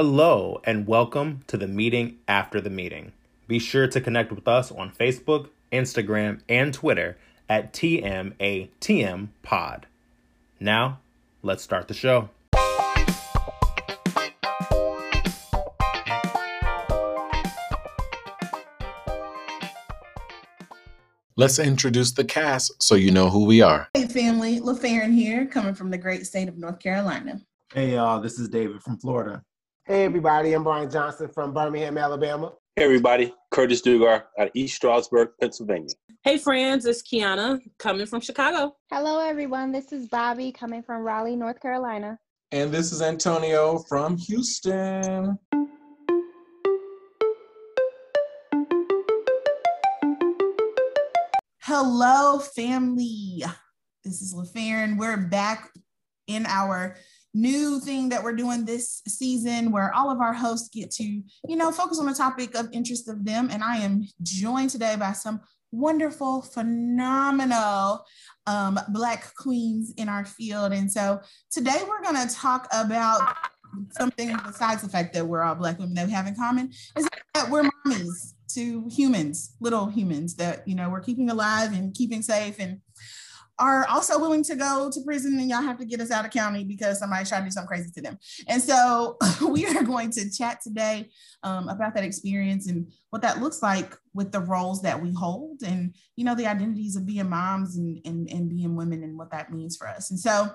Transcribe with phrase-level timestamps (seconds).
[0.00, 3.10] Hello, and welcome to the meeting after the meeting.
[3.48, 9.86] Be sure to connect with us on Facebook, Instagram, and Twitter at TMATM Pod.
[10.60, 11.00] Now,
[11.42, 12.28] let's start the show.
[21.34, 23.88] Let's introduce the cast so you know who we are.
[23.94, 27.40] Hey family, LaFarin here, coming from the great state of North Carolina.
[27.74, 29.42] Hey y'all, this is David from Florida.
[29.88, 32.52] Hey everybody, I'm Brian Johnson from Birmingham, Alabama.
[32.76, 35.94] Hey everybody, Curtis Dugar out of East Stroudsburg, Pennsylvania.
[36.24, 38.76] Hey friends, it's Kiana coming from Chicago.
[38.92, 42.18] Hello everyone, this is Bobby coming from Raleigh, North Carolina.
[42.52, 45.38] And this is Antonio from Houston.
[51.62, 53.42] Hello, family.
[54.04, 54.98] This is LaFarin.
[54.98, 55.70] We're back
[56.26, 56.94] in our
[57.34, 61.56] new thing that we're doing this season where all of our hosts get to, you
[61.56, 63.48] know, focus on the topic of interest of them.
[63.50, 68.04] And I am joined today by some wonderful, phenomenal
[68.46, 70.72] um, Black queens in our field.
[70.72, 73.36] And so today we're going to talk about
[73.90, 77.08] something besides the fact that we're all Black women that we have in common is
[77.34, 82.22] that we're mommies to humans, little humans that, you know, we're keeping alive and keeping
[82.22, 82.80] safe and
[83.58, 86.30] are also willing to go to prison and y'all have to get us out of
[86.30, 88.18] county because somebody's trying to do something crazy to them.
[88.46, 89.16] And so
[89.48, 91.10] we are going to chat today
[91.42, 95.62] um, about that experience and what that looks like with the roles that we hold
[95.62, 99.30] and, you know, the identities of being moms and, and, and being women and what
[99.32, 100.10] that means for us.
[100.10, 100.50] And so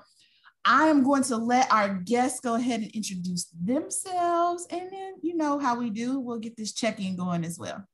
[0.66, 4.66] I am going to let our guests go ahead and introduce themselves.
[4.70, 7.86] And then, you know how we do, we'll get this check in going as well.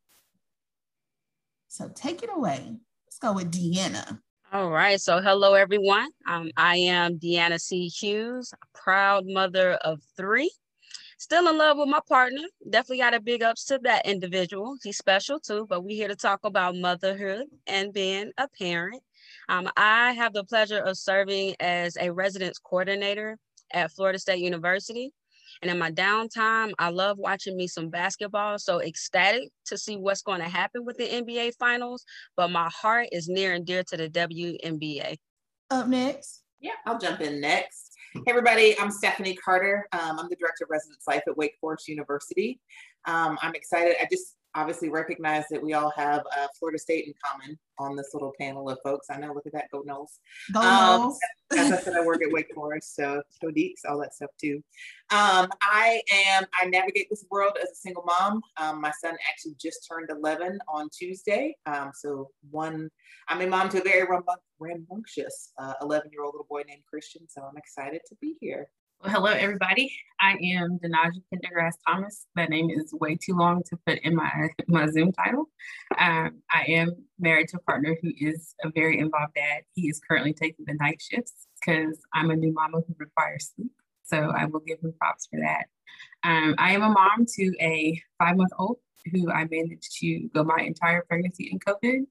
[1.68, 2.76] So take it away.
[3.08, 4.20] Let's go with Deanna.
[4.52, 5.00] All right.
[5.00, 6.10] So, hello, everyone.
[6.28, 7.88] Um, I am Deanna C.
[7.88, 10.52] Hughes, proud mother of three.
[11.20, 12.42] Still in love with my partner.
[12.68, 14.76] Definitely got a big ups to that individual.
[14.82, 19.04] He's special too, but we're here to talk about motherhood and being a parent.
[19.50, 23.38] Um, I have the pleasure of serving as a residence coordinator
[23.72, 25.12] at Florida State University.
[25.62, 28.58] And in my downtime, I love watching me some basketball.
[28.60, 32.06] So ecstatic to see what's going to happen with the NBA finals.
[32.38, 35.18] But my heart is near and dear to the WNBA.
[35.72, 36.44] Up next.
[36.60, 37.92] Yeah, I'll jump in next.
[38.14, 39.88] Hey, everybody, I'm Stephanie Carter.
[39.94, 42.60] Um, I'm the director of residence life at Wake Forest University.
[43.06, 43.96] Um, I'm excited.
[44.02, 48.10] I just obviously recognize that we all have uh, Florida State in common on this
[48.14, 49.08] little panel of folks.
[49.10, 50.20] I know, look at that, go Noles.
[50.52, 51.18] Go Um,
[51.58, 54.62] as I said, I work at Wake Forest, so go Deacs, all that stuff too.
[55.12, 58.42] Um, I am, I navigate this world as a single mom.
[58.58, 61.56] Um, my son actually just turned 11 on Tuesday.
[61.66, 62.90] Um, so one,
[63.30, 67.28] I'm a mom to a very rambu- rambunctious 11 year old little boy named Christian.
[67.30, 68.70] So I'm excited to be here.
[69.02, 69.94] Well, hello, everybody.
[70.20, 72.26] I am Denaja Pendergrass Thomas.
[72.36, 75.46] That name is way too long to put in my, my Zoom title.
[75.98, 79.62] Um, I am married to a partner who is a very involved dad.
[79.74, 83.72] He is currently taking the night shifts because I'm a new mama who requires sleep.
[84.04, 85.68] So I will give him props for that.
[86.30, 88.80] Um, I am a mom to a five month old
[89.14, 92.02] who I managed to go my entire pregnancy in COVID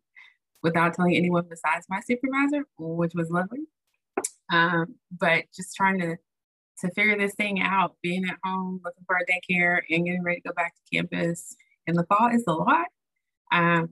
[0.62, 3.66] without telling anyone besides my supervisor, which was lovely.
[4.50, 6.16] Um, but just trying to
[6.80, 10.40] to figure this thing out, being at home, looking for a daycare, and getting ready
[10.40, 11.56] to go back to campus
[11.86, 12.86] in the fall is a lot.
[13.50, 13.90] Um,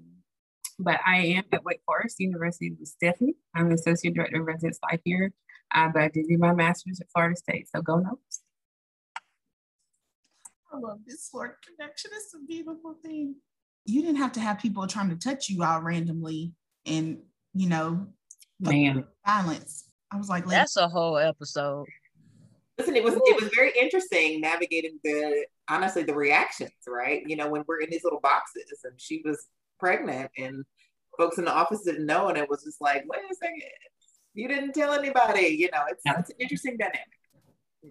[0.79, 3.35] but I am at Wake Forest University with Stephanie.
[3.55, 5.33] I'm the associate director of residence life here,
[5.75, 7.69] uh, but I did do my master's at Florida State.
[7.75, 8.41] So go Noles.
[10.73, 12.11] I love this Florida connection.
[12.15, 13.37] It's a beautiful thing.
[13.87, 16.53] You didn't have to have people trying to touch you all randomly
[16.85, 17.19] and,
[17.55, 18.09] you know,
[18.59, 19.91] Man, violence.
[20.11, 21.87] I was like, That's a whole episode.
[22.79, 27.23] Listen, it was it was very interesting navigating the honestly the reactions, right?
[27.27, 29.47] You know, when we're in these little boxes and she was
[29.81, 30.65] pregnant and
[31.17, 33.63] folks in the office didn't know, and it was just like, wait a second,
[34.35, 35.47] you didn't tell anybody.
[35.59, 36.19] You know, it's, Yeah.
[36.21, 37.01] it's an interesting dynamic.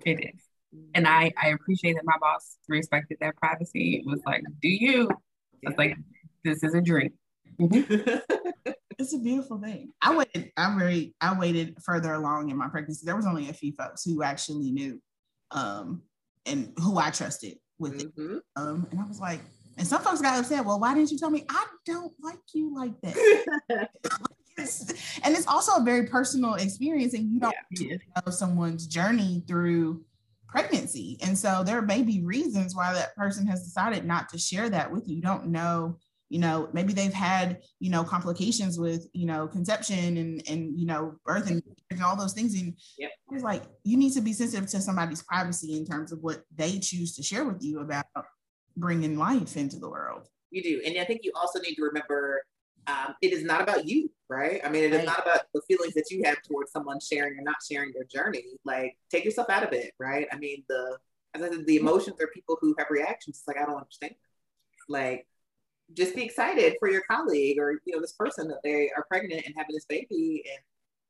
[0.06, 0.42] it is.
[0.94, 3.96] And I, I appreciate that my boss respected that privacy.
[3.96, 5.10] It was like, do you?
[5.62, 5.96] It's was like,
[6.44, 7.14] this is a dream.
[9.00, 9.92] it's a beautiful thing.
[10.02, 13.06] I waited, I very, I waited further along in my pregnancy.
[13.06, 15.02] There was only a few folks who actually knew
[15.52, 16.02] um
[16.46, 18.16] and who I trusted with it.
[18.16, 18.40] Mhm.
[18.56, 19.42] Um, and I was like,
[19.78, 20.66] and some folks got upset.
[20.66, 21.46] Well, why didn't you tell me?
[21.50, 23.90] I don't like you like that.
[24.58, 27.98] And it's also a very personal experience, and you don't Yeah.
[28.26, 30.06] know someone's journey through
[30.48, 31.18] pregnancy.
[31.22, 34.90] And so there may be reasons why that person has decided not to share that
[34.92, 35.18] with you.
[35.18, 35.98] You don't know
[36.30, 40.86] you know maybe they've had you know complications with you know conception and and you
[40.86, 41.62] know birth and,
[41.92, 43.12] and all those things and Yep.
[43.32, 46.80] it's like you need to be sensitive to somebody's privacy in terms of what they
[46.80, 48.06] choose to share with you about
[48.78, 50.82] bringing life into the world You do.
[50.86, 52.44] And I think you also need to remember
[52.88, 54.62] um, it is not about you, right?
[54.64, 55.06] I mean, it is Right.
[55.08, 58.44] not about the feelings that you have towards someone sharing or not sharing their journey.
[58.64, 60.28] Like, take yourself out of it, right?
[60.32, 60.98] I mean, the
[61.34, 63.40] as I said, the emotions are people who have reactions.
[63.40, 64.14] It's like, I don't understand.
[64.88, 65.28] Like,
[65.94, 69.46] just be excited for your colleague or you know this person that they are pregnant
[69.46, 70.60] and having this baby and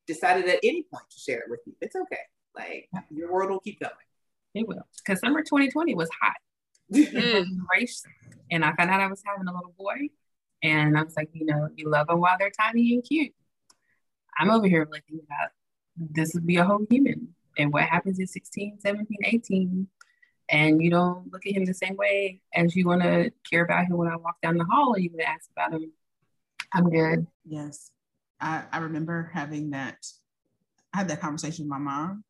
[0.08, 1.74] decided at any point to share it with you.
[1.82, 2.20] It's okay.
[2.56, 3.94] Like your world will keep going.
[4.54, 4.88] It will.
[4.98, 6.36] Because summer 2020 was hot.
[6.92, 8.04] Race,
[8.52, 10.10] and I found out I was having a little boy.
[10.64, 13.34] And I was like, you know, you love them while they're tiny and cute.
[14.38, 15.50] I'm over here looking about
[15.96, 17.36] this would be a whole human.
[17.58, 19.88] And what happens at 16, 17, 18?
[20.50, 23.86] And you don't look at him the same way as you want to care about
[23.86, 25.92] him when I walk down the hall or you would ask about him.
[26.74, 27.26] I'm good.
[27.46, 27.92] Yes.
[28.40, 30.06] I, I remember having that,
[30.94, 32.24] I had that conversation with my mom.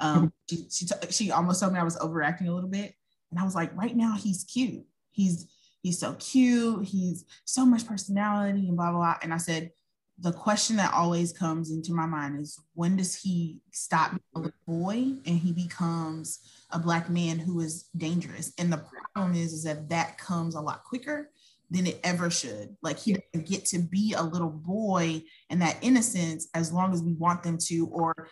[0.00, 2.94] Um, she, she, t- she almost told me I was overacting a little bit.
[3.30, 4.84] And I was like, right now he's cute.
[5.12, 5.46] He's,
[5.82, 6.84] he's so cute.
[6.84, 9.16] He's so much personality and blah, blah, blah.
[9.22, 9.70] And I said,
[10.18, 14.52] the question that always comes into my mind is when does he stop being a
[14.70, 14.94] boy
[15.26, 16.38] and he becomes
[16.70, 18.52] a black man who is dangerous?
[18.58, 21.30] And the problem is, is that that comes a lot quicker
[21.70, 22.76] than it ever should.
[22.80, 27.02] Like he doesn't get to be a little boy and that innocence as long as
[27.02, 28.28] we want them to, or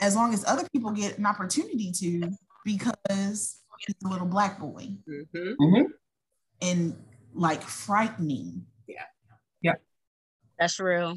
[0.00, 2.30] as long as other people get an opportunity to,
[2.64, 5.84] because he's a little black boy Mhm.
[6.62, 6.96] and
[7.34, 8.64] like frightening.
[10.60, 11.16] That's real.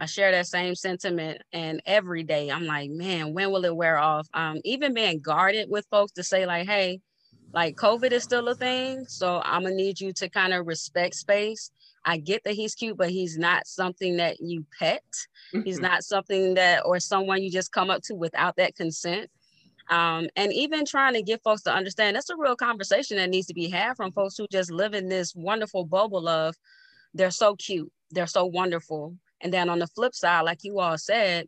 [0.00, 1.42] I share that same sentiment.
[1.52, 4.28] And every day I'm like, man, when will it wear off?
[4.34, 7.00] Um, even being guarded with folks to say, like, hey,
[7.54, 9.06] like COVID is still a thing.
[9.08, 11.72] So I'm gonna need you to kind of respect space.
[12.04, 15.04] I get that he's cute, but he's not something that you pet.
[15.64, 15.82] He's Mhm.
[15.82, 19.30] not something that or someone you just come up to without that consent.
[19.90, 23.48] Um, and even trying to get folks to understand that's a real conversation that needs
[23.48, 26.56] to be had from folks who just live in this wonderful bubble of
[27.14, 29.16] they're so cute, they're so wonderful.
[29.40, 31.46] And then on the flip side, like you all said,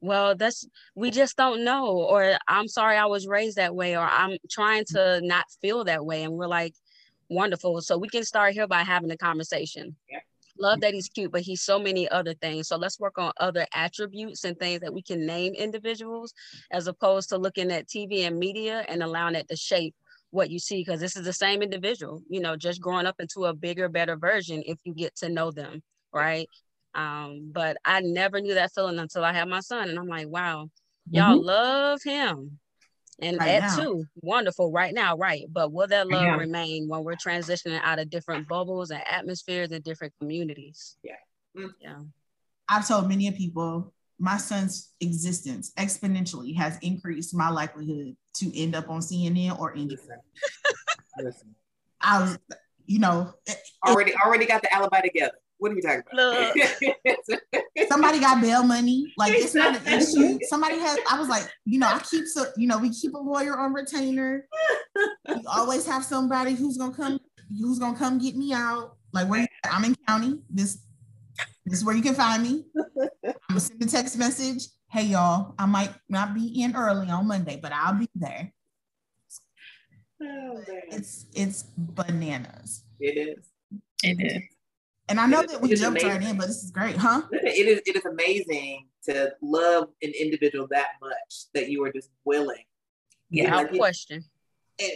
[0.00, 4.06] well, that's we just don't know, or I'm sorry I was raised that way, or
[4.06, 6.22] I'm trying to not feel that way.
[6.22, 6.74] And we're like,
[7.28, 7.80] wonderful.
[7.80, 9.96] So we can start here by having a conversation.
[10.10, 10.20] Yeah.
[10.58, 12.68] Love that he's cute, but he's so many other things.
[12.68, 16.32] So let's work on other attributes and things that we can name individuals
[16.70, 19.94] as opposed to looking at TV and media and allowing it to shape
[20.30, 23.46] what you see because this is the same individual, you know, just growing up into
[23.46, 25.82] a bigger, better version if you get to know them,
[26.12, 26.48] right?
[26.94, 30.28] Um, but I never knew that feeling until I had my son, and I'm like,
[30.28, 30.68] wow,
[31.10, 32.58] y'all love him.
[33.18, 33.76] And Right at now.
[33.76, 35.44] two, wonderful right now, right?
[35.50, 36.38] But will that love now.
[36.38, 40.96] remain when we're transitioning out of different bubbles and atmospheres and different communities?
[41.02, 41.12] Yeah.
[41.56, 41.70] Mm.
[41.80, 41.98] Yeah.
[42.68, 48.88] I've told many people my son's existence exponentially has increased my likelihood to end up
[48.88, 50.20] on CNN or in Listen.
[51.18, 51.54] Listen.
[52.00, 52.38] I was,
[52.86, 53.32] you know,
[53.86, 55.34] Already already got the alibi together.
[55.58, 57.38] What are you talking about?
[57.88, 59.12] somebody got bail money.
[59.16, 60.38] Like it's not an issue.
[60.48, 60.98] Somebody has.
[61.10, 63.72] I was like, you know, I keep so, you know, we keep a lawyer on
[63.72, 64.46] retainer.
[65.28, 67.20] We always have somebody who's gonna come,
[67.58, 68.96] who's gonna come get me out.
[69.12, 69.72] Like where you at?
[69.72, 70.40] I'm in county.
[70.50, 70.78] This,
[71.66, 72.64] this is where you can find me.
[73.26, 74.68] I'm gonna send a text message.
[74.88, 78.52] Hey y'all, I might not be in early on Monday, but I'll be there.
[80.22, 80.62] Oh.
[80.90, 82.84] It's it's bananas.
[83.00, 83.48] It is.
[84.02, 84.42] It is.
[85.08, 86.70] And I know It is- that we it is jumped right in, but this is
[86.70, 87.22] great, huh?
[87.32, 92.10] It is it is amazing to love an individual that much that you are just
[92.24, 92.64] willing.
[93.28, 93.44] Yeah.
[93.44, 93.62] Yeah.
[93.62, 94.24] Without question.
[94.78, 94.92] And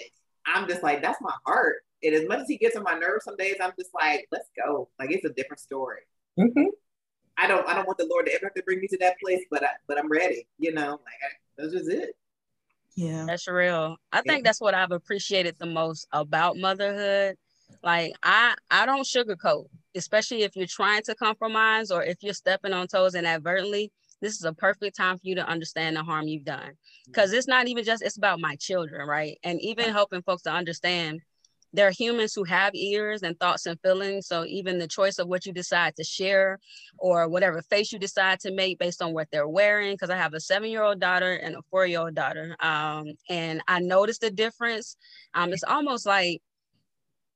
[0.46, 1.76] I'm just like, that's my heart.
[2.02, 4.48] And as much as he gets on my nerves some days, I'm just like, let's
[4.56, 4.88] go.
[4.98, 6.00] Like it's a different story.
[6.40, 6.66] Mhm.
[7.37, 9.16] I don't I don't want the Lord to ever have to bring me to that
[9.23, 10.47] place, but I but I'm ready.
[10.59, 12.16] You know, like I, that's just it.
[12.97, 13.25] Yeah.
[13.26, 13.97] That's real.
[14.12, 14.23] I Yeah.
[14.32, 17.37] think that's what I've appreciated the most about motherhood.
[17.82, 22.73] Like I I don't sugarcoat, especially if you're trying to compromise or if you're stepping
[22.73, 23.92] on toes inadvertently.
[24.20, 26.73] This is a perfect time for you to understand the harm you've done.
[27.06, 29.38] Because it's not even just it's about my children, right?
[29.42, 31.23] And even helping folks to understand
[31.72, 34.26] there are humans who have ears and thoughts and feelings.
[34.26, 36.58] So even the choice of what you decide to share
[36.98, 39.94] or whatever face you decide to make based on what they're wearing.
[39.94, 44.30] Because I have a seven-year-old daughter and a four-year-old daughter, um, and I noticed the
[44.30, 44.96] difference.
[45.34, 46.42] Um, it's almost like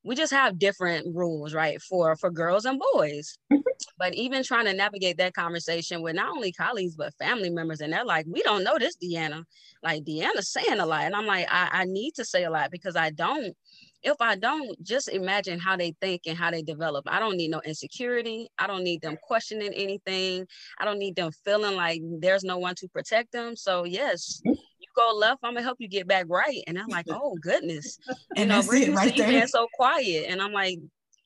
[0.05, 1.81] we just have different rules, right?
[1.81, 3.39] For for girls and boys.
[3.99, 7.93] But even trying to navigate that conversation with not only colleagues but family members, and
[7.93, 9.45] they're like, "We don't know this, Deanna.
[9.83, 12.71] Like Deanna's saying a lot," and I'm like, I, I need to say a lot
[12.71, 13.55] because I don't.
[14.05, 17.07] If I don't, just imagine how they think and how they develop.
[17.09, 18.49] I don't need no insecurity.
[18.59, 20.47] I don't need them questioning anything.
[20.79, 23.57] I don't need them feeling like there's no one to protect them.
[23.57, 24.55] So yes, mm.
[24.55, 26.63] you go left, I'm gonna help you get back right.
[26.67, 29.29] And I'm like, oh goodness, you And know, we're it right you there.
[29.29, 30.79] being so quiet, and I'm like,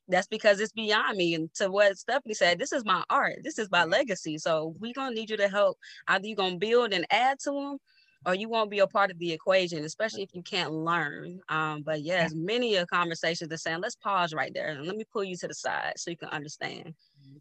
[0.08, 1.35] that's because it's beyond me.
[1.35, 4.38] And to what Stephanie said, this is my art, this is my legacy.
[4.38, 5.78] So we gonna need you to help.
[6.06, 7.78] Either you gonna build and add to them,
[8.26, 11.40] or you won't be a part of the equation, especially if you can't learn.
[11.48, 15.04] Um, but yes, many of conversations are saying, let's pause right there and let me
[15.12, 16.94] pull you to the side so you can understand.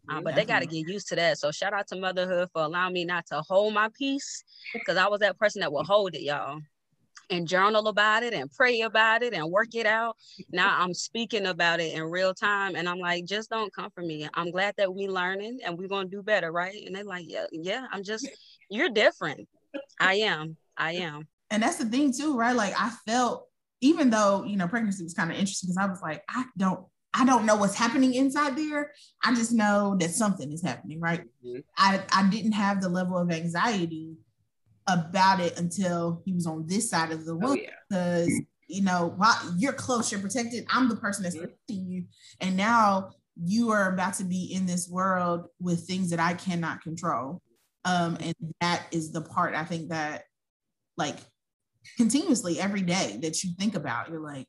[0.08, 1.38] Um, but they got to get used to that.
[1.38, 4.42] So shout out to motherhood for allowing me not to hold my peace
[4.72, 6.60] because I was that person that would hold it, y'all
[7.30, 10.16] and journal about it and pray about it and work it out.
[10.50, 14.02] Now I'm speaking about it in real time and I'm like, just don't come for
[14.02, 14.28] me.
[14.34, 16.86] I'm glad that we learning and we're gonna do better, right?
[16.86, 18.28] And they're like, yeah, yeah, I'm just,
[18.70, 19.48] you're different.
[20.00, 21.26] I am, I am.
[21.50, 22.54] and that's the thing too, right?
[22.56, 23.46] Like I felt,
[23.80, 26.86] even though you know pregnancy was kind of interesting, because I was like, I don't,
[27.14, 28.92] I don't know what's happening inside there.
[29.24, 31.22] I just know that something is happening, right?
[31.76, 34.16] I I didn't have the level of anxiety
[34.86, 37.70] about it until he was on this side of the Oh, yeah.
[37.88, 38.30] because
[38.68, 40.64] you know while you're close, you're protected.
[40.70, 42.04] I'm the person that's protecting you,
[42.40, 46.82] and now you are about to be in this world with things that I cannot
[46.82, 47.40] control.
[47.84, 50.24] Um, and that is the part I think that
[50.98, 51.16] like
[51.96, 54.46] continuously every day that you think about, you're like,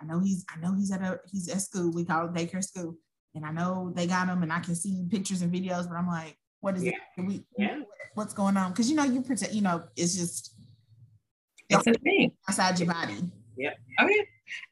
[0.00, 1.90] I know he's I know he's at a he's at school.
[1.92, 2.96] We call it daycare school.
[3.34, 6.06] And I know they got him and I can see pictures and videos, but I'm
[6.06, 6.94] like, what is it?
[7.18, 7.80] We Yeah.
[8.14, 8.70] what's going on?
[8.72, 10.54] Because you know, you protect, you know, it's just
[11.68, 12.32] It's a thing.
[12.48, 13.16] outside your body.
[14.00, 14.22] Oh yeah,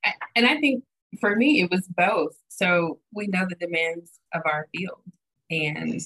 [0.05, 0.85] I- and I think
[1.21, 2.37] for me it was both.
[2.49, 5.03] So we know the demands of our field,
[5.51, 6.01] and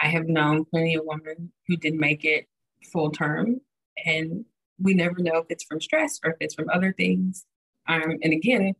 [0.00, 2.46] I have known plenty of women who didn't make it
[2.92, 3.60] full term,
[4.04, 4.44] and
[4.78, 7.44] we never know if it's from stress or if it's from other things.
[7.88, 8.74] Um, and again,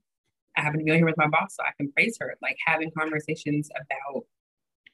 [0.56, 2.36] I happen to be on here with my boss, so I can praise her.
[2.42, 4.24] Like having conversations about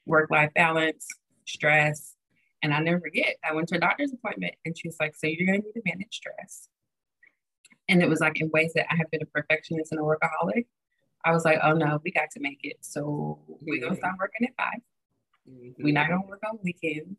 [0.04, 1.06] work-life balance,
[1.46, 2.14] stress,
[2.62, 3.36] and I never forget.
[3.48, 5.82] I went to a doctor's appointment, and she's like, "So you're going to need to
[5.84, 6.68] manage stress."
[7.88, 10.66] and it was like in ways that I have been a perfectionist and a workaholic.
[11.24, 12.76] I was like, oh no, we got to make it.
[12.80, 14.80] So we're gonna stop working at 5
[15.78, 17.18] We're not gonna work on weekends.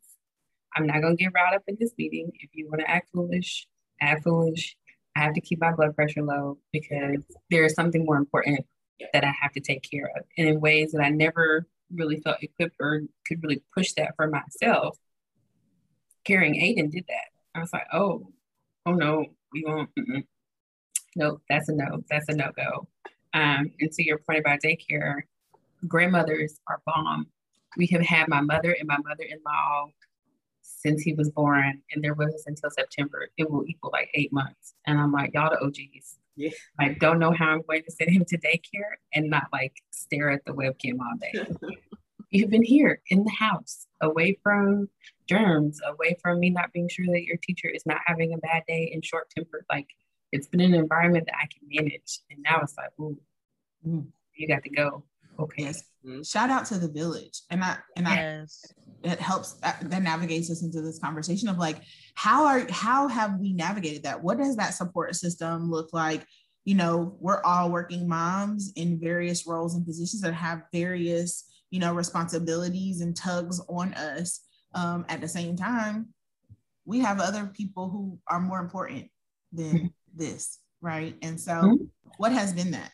[0.77, 2.31] I'm not gonna get riled up in this meeting.
[2.39, 3.67] If you want to act foolish,
[3.99, 4.77] act foolish.
[5.15, 8.63] I have to keep my blood pressure low because there is something more important
[9.13, 10.23] that I have to take care of.
[10.37, 14.27] And in ways that I never really felt equipped or could really push that for
[14.27, 14.97] myself.
[16.23, 17.29] Carrying Aiden did that.
[17.55, 18.27] I was like, oh,
[18.85, 19.89] oh no, we won't.
[19.97, 20.23] Mm-mm.
[21.15, 22.03] Nope, that's a no.
[22.11, 22.87] That's a no go.
[23.33, 25.21] Um, and to your point about daycare,
[25.87, 27.27] grandmothers are bomb.
[27.77, 29.89] We have had my mother and my mother-in-law
[30.77, 33.29] since he was born, and there was until September.
[33.37, 34.75] It will equal like eight months.
[34.85, 36.17] And I'm like, y'all the OGs.
[36.35, 36.51] Yeah.
[36.79, 40.29] I don't know how I'm going to send him to daycare and not like stare
[40.29, 41.73] at the webcam all day.
[42.29, 44.89] You've been here in the house, away from
[45.27, 48.63] germs, away from me not being sure that your teacher is not having a bad
[48.67, 49.65] day and short tempered.
[49.69, 49.87] Like
[50.31, 52.19] it's been an environment that I can manage.
[52.29, 53.17] And now it's like, ooh,
[53.87, 54.07] Mm.
[54.35, 55.03] you got to go.
[55.39, 55.63] Okay.
[55.63, 55.83] Yes.
[56.05, 56.27] Mhm.
[56.29, 57.41] Shout out to the village.
[57.49, 58.73] And I and I Yes.
[59.03, 61.81] it helps that, that navigates us into this conversation of like
[62.15, 66.25] how are how have we navigated that what does that support system look like
[66.65, 71.79] you know we're all working moms in various roles and positions that have various you
[71.79, 74.41] know responsibilities and tugs on us
[74.73, 76.07] um, at the same time
[76.85, 79.09] we have other people who are more important
[79.53, 81.89] than this right and so Mhm.
[82.17, 82.91] what has been that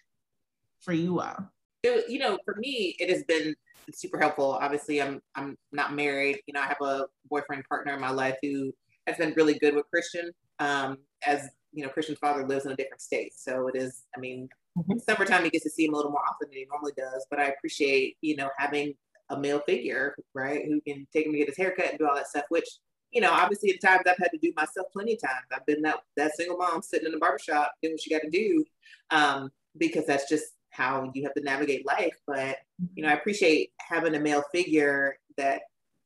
[0.81, 1.49] for you all
[1.83, 3.55] it- you know, for me, it has been
[3.93, 4.57] super helpful.
[4.61, 6.39] Obviously, I'm I'm not married.
[6.47, 8.73] You know, I have a boyfriend partner in my life who
[9.07, 10.31] has been really good with Christian.
[10.59, 14.03] Um, as you know, Christian's father lives in a different state, so it is.
[14.15, 14.47] I mean,
[14.77, 15.01] Mhm.
[15.01, 17.25] summertime he gets to see him a little more often than he normally does.
[17.29, 18.95] But I appreciate you know having
[19.29, 22.15] a male figure, right, who can take him to get his haircut and do all
[22.15, 22.45] that stuff.
[22.49, 22.67] Which
[23.11, 25.45] you know, obviously, at times I've had to do myself plenty of times.
[25.51, 28.29] I've been that that single mom sitting in the barbershop doing what you got to
[28.29, 28.65] do,
[29.11, 32.15] um, because that's just how you have to navigate life.
[32.27, 32.57] But
[32.95, 35.61] you know, I appreciate having a male figure that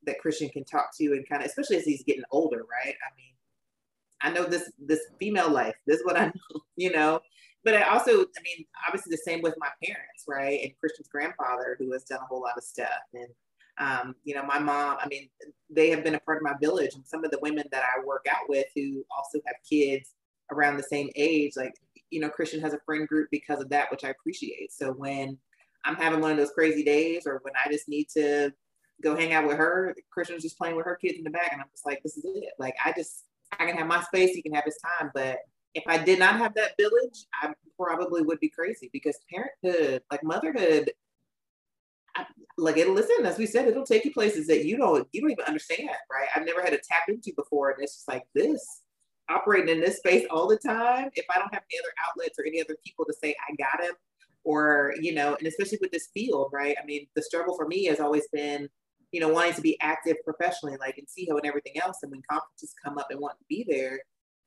[0.05, 2.95] that Christian can talk to and kind of, especially as he's getting older, right?
[2.95, 3.33] I mean,
[4.21, 5.75] I know this this female life.
[5.85, 7.19] This is what I know, you know.
[7.63, 10.59] But I also, I mean, obviously the same with my parents, right?
[10.63, 12.87] And Christian's grandfather, who has done a whole lot of stuff.
[13.13, 13.27] And
[13.79, 15.29] um, you know, my mom, I mean,
[15.69, 16.95] they have been a part of my village.
[16.95, 20.13] And some of the women that I work out with who also have kids
[20.51, 21.73] around the same age, like,
[22.09, 24.71] you know, Christian has a friend group because of that, which I appreciate.
[24.71, 25.37] So when
[25.85, 28.51] I'm having one of those crazy days or when I just need to
[29.03, 31.51] go hang out with her, Christian's just playing with her kids in the back.
[31.51, 32.53] And I'm just like, this is it.
[32.59, 33.25] Like, I just,
[33.59, 35.11] I can have my space, he can have his time.
[35.13, 35.37] But
[35.73, 40.23] if I did not have that village, I probably would be crazy because parenthood, like
[40.23, 40.91] motherhood,
[42.15, 42.25] I,
[42.57, 45.29] like it listen, as we said, it'll take you places that you don't you don't
[45.31, 46.27] even understand, right?
[46.35, 47.69] I've never had to tap into before.
[47.69, 48.81] And it's just like this,
[49.29, 51.09] operating in this space all the time.
[51.15, 53.83] If I don't have any other outlets or any other people to say I got
[53.83, 53.93] him,
[54.43, 56.75] or you know, and especially with this field, right?
[56.81, 58.69] I mean, the struggle for me has always been,
[59.11, 61.97] you know, wanting to be active professionally, like in CEO and everything else.
[62.03, 63.99] And when conferences come up and want to be there,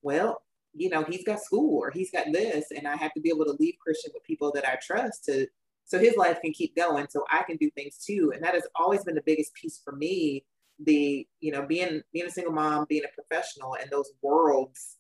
[0.03, 3.29] well, you know, he's got school or he's got this, and I have to be
[3.29, 5.47] able to leave Christian with people that I trust to
[5.85, 8.31] so his life can keep going so I can do things too.
[8.33, 10.45] And that has always been the biggest piece for me.
[10.85, 14.97] The, you know, being being a single mom, being a professional and those worlds,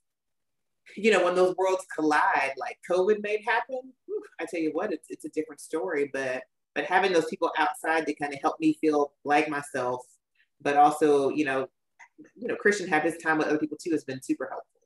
[0.96, 4.92] you know, when those worlds collide, like COVID made happen, whew, I tell you what,
[4.92, 6.10] it's it's a different story.
[6.12, 6.42] But
[6.74, 10.04] but having those people outside to kind of help me feel like myself,
[10.60, 11.68] but also, you know,
[12.36, 14.80] you know, Christian have his time with other people too has been super helpful.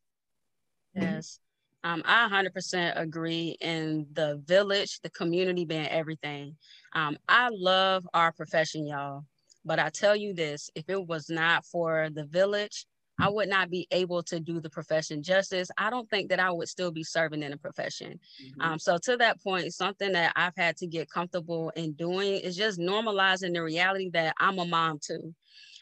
[0.94, 1.40] Yes.
[1.82, 6.56] Um, I 100% agree in the village, the community being everything.
[6.94, 9.24] Um, I love our profession, y'all.
[9.64, 12.86] But I tell you this if it was not for the village,
[13.20, 15.70] I would not be able to do the profession justice.
[15.78, 18.18] I don't think that I would still be serving in the profession.
[18.42, 18.60] Mm-hmm.
[18.60, 22.56] Um, so, to that point, something that I've had to get comfortable in doing is
[22.56, 25.34] just normalizing the reality that I'm a mom too.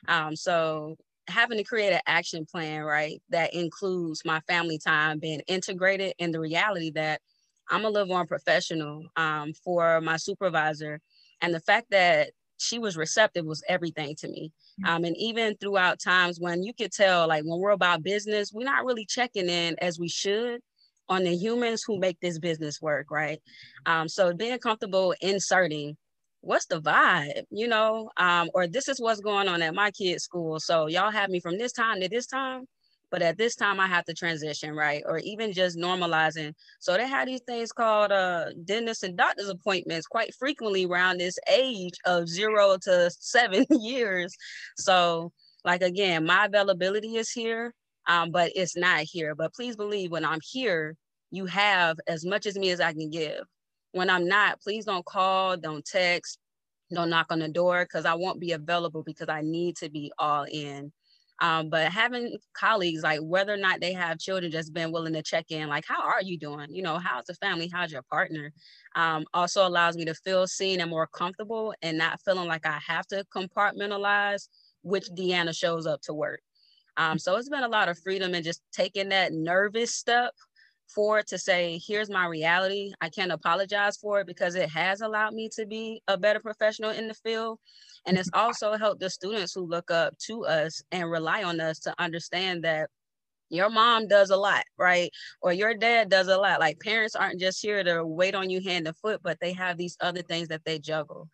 [0.08, 0.96] Um, so,
[1.28, 6.32] having to create an action plan, right, that includes my family time being integrated in
[6.32, 7.20] the reality that
[7.70, 11.00] I'm a live on professional um, for my supervisor.
[11.40, 12.30] And the fact that
[12.62, 14.52] she was receptive was everything to me.
[14.84, 14.88] Mm.
[14.88, 18.64] Um, and even throughout times when you could tell, like when we're about business, we're
[18.64, 20.60] not really checking in as we should
[21.08, 23.40] on the humans who make this business work, right?
[23.86, 25.96] Um, so being comfortable inserting
[26.40, 30.24] what's the vibe, you know, um, or this is what's going on at my kid's
[30.24, 30.58] school.
[30.58, 32.64] So y'all have me from this time to this time,
[33.12, 35.04] but at this time I have to transition, right?
[35.06, 36.54] Or even just normalizing.
[36.80, 41.94] So they have these things called uh, and doctor's appointments quite frequently around this age
[42.06, 44.34] of zero to seven years.
[44.76, 45.30] So
[45.64, 47.72] like again, my availability is here,
[48.08, 49.36] um, but it's not here.
[49.36, 50.96] But please believe when I'm here,
[51.30, 53.44] you have as much as me as I can give
[53.92, 56.38] when I'm not, please don't call, don't text,
[56.92, 60.12] don't knock on the door because I won't be available because I need to be
[60.18, 60.92] all in.
[61.42, 65.22] Um, but having colleagues, like whether or not they have children, just been willing to
[65.22, 66.68] check in, like, how are you doing?
[66.70, 67.68] You know, how's the family?
[67.70, 68.52] How's your partner?
[68.94, 72.78] Um, also allows me to feel seen and more comfortable and not feeling like I
[72.86, 74.46] have to compartmentalize
[74.82, 76.40] which Deanna shows up to work.
[76.96, 80.34] Um, so it's been a lot of freedom and just taking that nervous step
[80.94, 82.92] for to say, here's my reality.
[83.00, 86.90] I can't apologize for it because it has allowed me to be a better professional
[86.90, 87.58] in the field.
[88.06, 91.78] And it's also helped the students who look up to us and rely on us
[91.80, 92.90] to understand that
[93.50, 95.10] your mom does a lot, right?
[95.42, 96.60] Or your dad does a lot.
[96.60, 99.76] Like parents aren't just here to wait on you hand and foot, but they have
[99.76, 101.28] these other things that they juggle.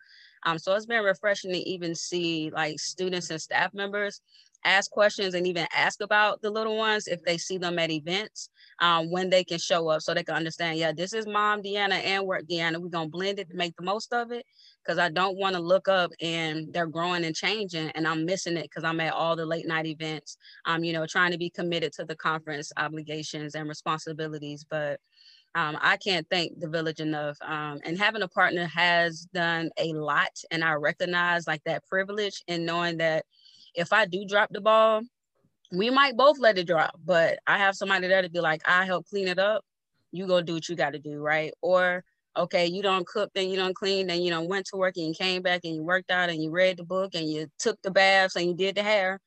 [0.45, 4.21] Um, so it's been refreshing to even see like students and staff members
[4.65, 8.49] ask questions and even ask about the little ones if they see them at events
[8.79, 12.03] um, when they can show up so they can understand yeah this is mom deanna
[12.03, 14.45] and work deanna we're to blend it to make the most of it
[14.83, 18.57] because i don't want to look up and they're growing and changing and i'm missing
[18.57, 21.49] it because i'm at all the late night events um, you know trying to be
[21.49, 24.99] committed to the conference obligations and responsibilities but
[25.55, 27.37] um, I can't thank the village enough.
[27.41, 30.29] Um, and having a partner has done a lot.
[30.51, 33.25] And I recognize like that privilege in knowing that
[33.75, 35.01] if I do drop the ball,
[35.71, 38.85] we might both let it drop, but I have somebody there to be like, I
[38.85, 39.63] help clean it up.
[40.11, 41.53] You go do what you got to do, right?
[41.61, 42.03] Or
[42.35, 45.07] okay, you don't cook, then you don't clean, then you don't went to work and
[45.07, 47.79] you came back and you worked out and you read the book and you took
[47.81, 49.19] the baths and you did the hair.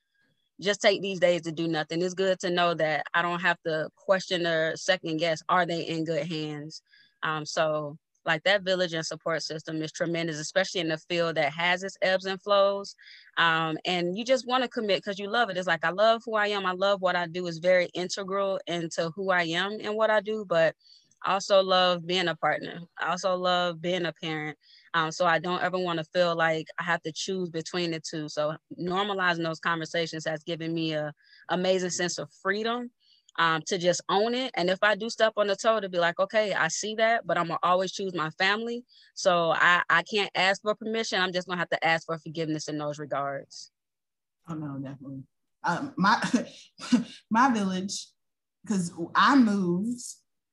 [0.60, 2.02] Just take these days to do nothing.
[2.02, 5.82] It's good to know that I don't have to question or second guess, are they
[5.82, 6.82] in good hands?
[7.22, 11.52] Um, so like that village and support system is tremendous, especially in the field that
[11.52, 12.94] has its ebbs and flows.
[13.36, 15.56] Um, and you just want to commit because you love it.
[15.56, 16.66] It's like, I love who I am.
[16.66, 20.20] I love what I do is very integral into who I am and what I
[20.20, 20.74] do, but
[21.24, 22.80] I also love being a partner.
[23.00, 24.58] I also love being a parent.
[24.94, 28.00] Um, so I don't ever want to feel like I have to choose between the
[28.00, 28.28] two.
[28.28, 31.12] So normalizing those conversations has given me a
[31.48, 32.90] amazing sense of freedom
[33.38, 34.50] um, to just own it.
[34.54, 37.26] And if I do step on the toe, to be like, okay, I see that,
[37.26, 38.84] but I'm gonna always choose my family.
[39.14, 41.20] So I, I can't ask for permission.
[41.20, 43.70] I'm just gonna have to ask for forgiveness in those regards.
[44.48, 45.22] Oh no, definitely.
[45.64, 46.20] Um, my
[47.30, 48.08] my village,
[48.64, 50.02] because I moved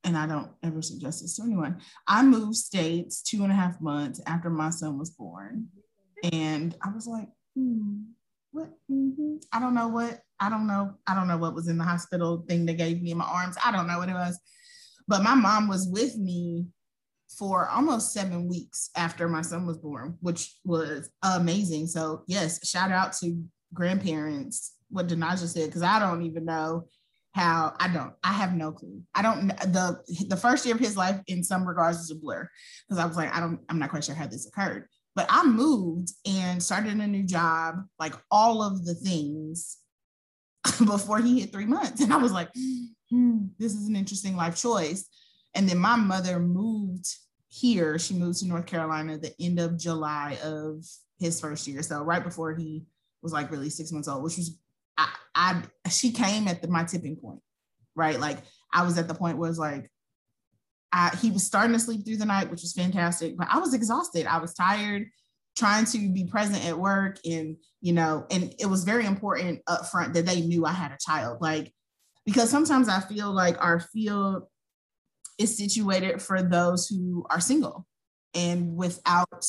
[0.04, 1.80] and I don't ever suggest this to anyone.
[2.08, 5.68] I moved states two and a half months after my son was born.
[6.32, 8.02] And I was like, hmm,
[8.52, 8.70] what?
[8.92, 9.38] Mm-hmm.
[9.54, 10.96] I don't know what, I don't know.
[11.08, 13.58] I don't know what was in the hospital thing they gave me in my arms.
[13.64, 14.40] I don't know what it was.
[15.08, 16.68] But my mom was with me
[17.38, 21.88] for almost seven weeks after my son was born, which was amazing.
[21.88, 26.88] So, yes, shout out to grandparents, what Denaja said, because I don't even know
[27.34, 29.02] how I don't, I have no clue.
[29.14, 32.50] I don't the the first year of his life in some regards is a blur
[32.88, 34.88] because I was like, I don't, I'm not quite sure how this occurred.
[35.16, 39.78] But I moved and started a new job, like all of the things
[40.86, 42.02] before he hit three months.
[42.02, 42.50] And I was like,
[43.10, 45.08] hmm, this is an interesting life choice.
[45.56, 47.08] And then my mother moved
[47.50, 47.98] here.
[47.98, 50.86] She moved to North Carolina the end of July of
[51.20, 51.82] his first year.
[51.82, 52.84] So right before he
[53.22, 54.58] was like really six months old, which was
[54.98, 57.42] I, I she came at the, my tipping point,
[57.96, 58.20] right?
[58.20, 58.40] Like
[58.74, 59.90] I was at the point where it's like
[60.92, 63.74] I, he was starting to sleep through the night, which was fantastic, but I was
[63.74, 64.26] exhausted.
[64.26, 65.08] I was tired
[65.60, 69.86] trying to be present at work and you know and it was very important up
[69.88, 71.74] front that they knew i had a child like
[72.26, 74.44] because sometimes i feel like our field
[75.38, 77.86] is situated for those who are single
[78.34, 79.46] and without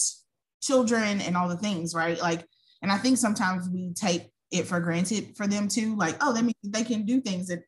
[0.60, 2.44] children and all the things right like
[2.82, 6.42] and i think sometimes we take it for granted for them too like oh that
[6.42, 7.60] means they can do things at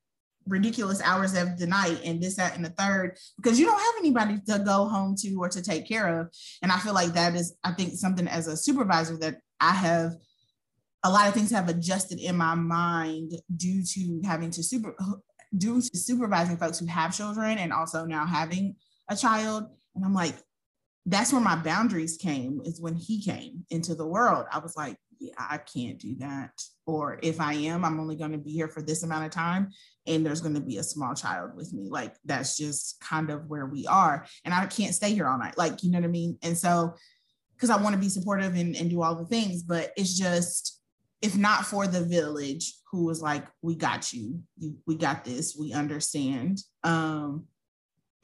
[0.47, 3.95] ridiculous hours of the night and this that and the third because you don't have
[3.99, 6.29] anybody to go home to or to take care of.
[6.63, 10.13] And i feel like that is i think something as a supervisor that i have
[11.05, 14.95] a lot of things have adjusted in my mind due to having to super
[15.57, 18.77] due to supervising folks who have children and also now having
[19.09, 19.65] a child.
[19.95, 20.35] And i'm like
[21.07, 24.47] that's where my boundaries came is when he came into the world.
[24.53, 26.51] I was like yeah, i can't do that.
[26.87, 29.71] Or if i am i'm only going to be here for this amount of time
[30.07, 33.47] and there's going to be a small child with me like that's just kind of
[33.47, 36.09] where we are and i can't stay here all night like you know what i
[36.09, 36.39] mean?
[36.43, 36.95] And so
[37.55, 40.81] because i want to be supportive and, and do all the things but it's just
[41.21, 45.57] if not for the village who was like we got you, you we got this
[45.59, 47.45] we understand um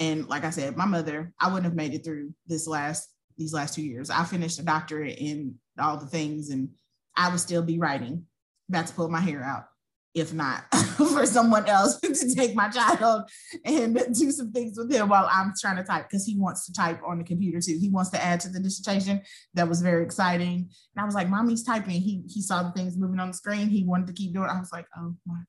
[0.01, 3.55] and like i said my mother i wouldn't have made it through this last these
[3.55, 4.11] last two years.
[4.11, 6.71] I finished a doctorate in all the things and
[7.17, 8.27] i would still be writing
[8.69, 9.67] about to pull my hair out
[10.15, 10.65] if not
[10.97, 13.31] for someone else to take my child
[13.65, 16.73] and do some things with him while I'm trying to type because he wants to
[16.73, 17.79] type on the computer too.
[17.81, 19.21] He wants to add to the dissertation.
[19.55, 20.71] That was very exciting.
[20.97, 22.01] And I was like, Mommy's typing.
[22.01, 23.69] He he saw the things moving on the screen.
[23.69, 24.53] He wanted to keep doing it.
[24.53, 25.41] I was like, oh my.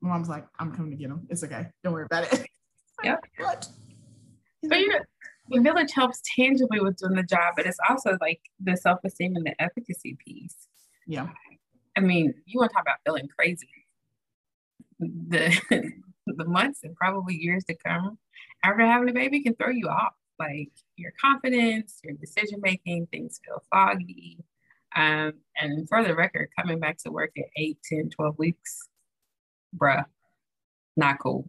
[0.00, 1.26] Mom's like, I'm coming to get him.
[1.30, 1.66] It's okay.
[1.82, 2.46] Don't worry about it.
[3.04, 3.16] Yeah.
[3.36, 3.68] what?
[4.62, 5.00] But you know,
[5.50, 9.44] the village helps tangibly with doing the job, but it's also like the self-esteem and
[9.44, 10.56] the efficacy piece.
[11.06, 11.28] Yeah.
[11.94, 13.68] I mean, you want to talk about feeling crazy
[14.98, 15.56] the
[16.26, 18.18] the months and probably years to come
[18.64, 20.14] after having a baby can throw you off.
[20.38, 24.38] Like your confidence your decision making things feel foggy.
[24.94, 28.88] Um, and for the record coming back to work at 8 10 12 weeks
[29.76, 30.04] bruh
[30.96, 31.48] not cool.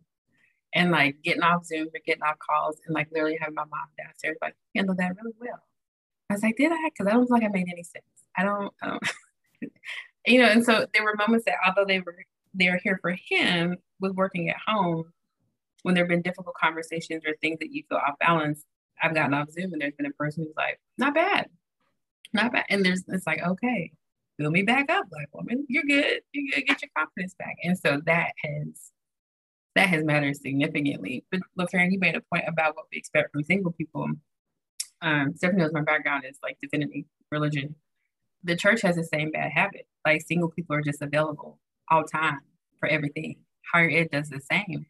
[0.74, 3.88] And like getting off zoom or getting off calls and like literally having my mom
[3.98, 5.62] downstairs like handle that really well.
[6.30, 6.90] I was like did i?
[6.90, 8.06] Because i don't feel like i made any sense.
[8.38, 9.04] I don't, I don't
[10.28, 12.16] you know and so there were moments that although they were
[12.58, 15.06] they're here for him with working at home
[15.84, 18.64] when there have been difficult conversations or things that you feel off balance
[19.02, 21.48] i've gotten off zoom and there's been a person who's like not bad.
[22.34, 22.66] Not bad.
[22.70, 23.92] And there's it's like okay
[24.38, 25.10] fill me back up.
[25.10, 26.22] Black woman you're good.
[26.32, 26.68] You're good.
[26.68, 27.56] Get your confidence back.
[27.64, 28.92] And so that has
[29.76, 31.24] that has mattered significantly.
[31.32, 34.08] But look Farron, you made a point about what we expect from single people.
[35.02, 37.76] Um stephanie knows my background is like divinity religion.
[38.44, 39.88] The church has the same bad habit.
[40.06, 42.40] Like single people are just available all time
[42.80, 43.38] for everything.
[43.74, 44.86] Higher ed does the same.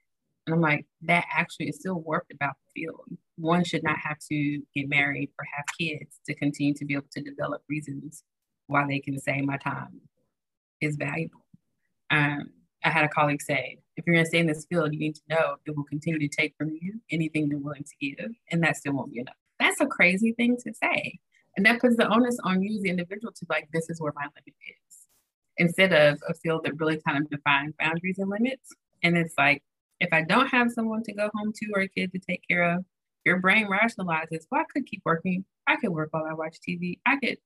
[0.46, 3.18] And I'm like, that actually is still warped about the field.
[3.38, 7.08] One should not have to get married or have kids to continue to be able
[7.14, 8.24] to develop reasons
[8.68, 10.02] why they can say my time
[10.82, 11.46] is valuable.
[12.10, 12.50] Um,
[12.84, 15.16] I had a colleague say, if you're going to stay in this field, you need
[15.16, 18.64] to know it will continue to take from you anything they're willing to give, and
[18.64, 19.36] that still won't be enough.
[19.60, 21.20] That's a crazy thing to say.
[21.58, 24.24] And that puts the onus on you, the individual, to like, this is where my
[24.24, 25.07] limit is
[25.58, 28.70] instead of a field that really kind of defines boundaries and limits.
[29.04, 29.64] And it's like,
[30.00, 32.76] if I don't have someone to go home to or a kid to take care
[32.76, 32.86] of,
[33.26, 35.44] your brain rationalizes, well, I could keep working.
[35.68, 37.00] I could work while I watch TV.
[37.06, 37.38] I could.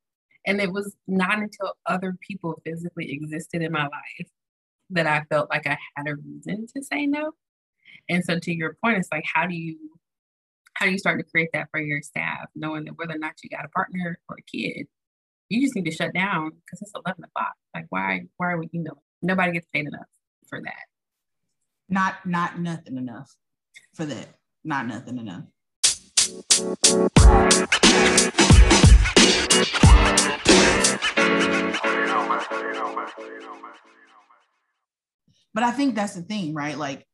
[0.45, 4.27] And it was not until other people physically existed in my life
[4.89, 7.31] that I felt like I had a reason to say no.
[8.09, 9.77] And so to your point, it's like, how do you
[10.73, 13.33] how do you start to create that for your staff, knowing that whether or not
[13.43, 14.87] you got a partner or a kid,
[15.51, 17.53] you just need to shut down because it's 11 o'clock.
[17.75, 19.01] Like, why, why are we emailing?
[19.21, 20.07] Nobody gets paid enough
[20.47, 20.85] for that.
[21.89, 23.29] Not, not nothing enough
[23.93, 24.27] for that.
[24.63, 25.43] not nothing enough.
[35.53, 36.77] But I think that's the thing, right?
[36.77, 37.05] Like,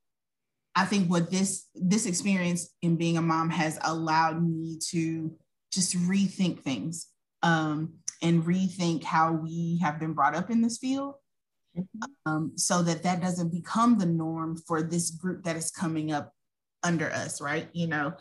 [0.76, 5.36] I think what this this experience in being a mom has allowed me to
[5.71, 7.08] just rethink things
[7.43, 11.15] um, and rethink how we have been brought up in this field,
[12.25, 16.34] um, so that that doesn't become the norm for this group that is coming up
[16.84, 17.67] under us, right?
[17.73, 18.13] You know,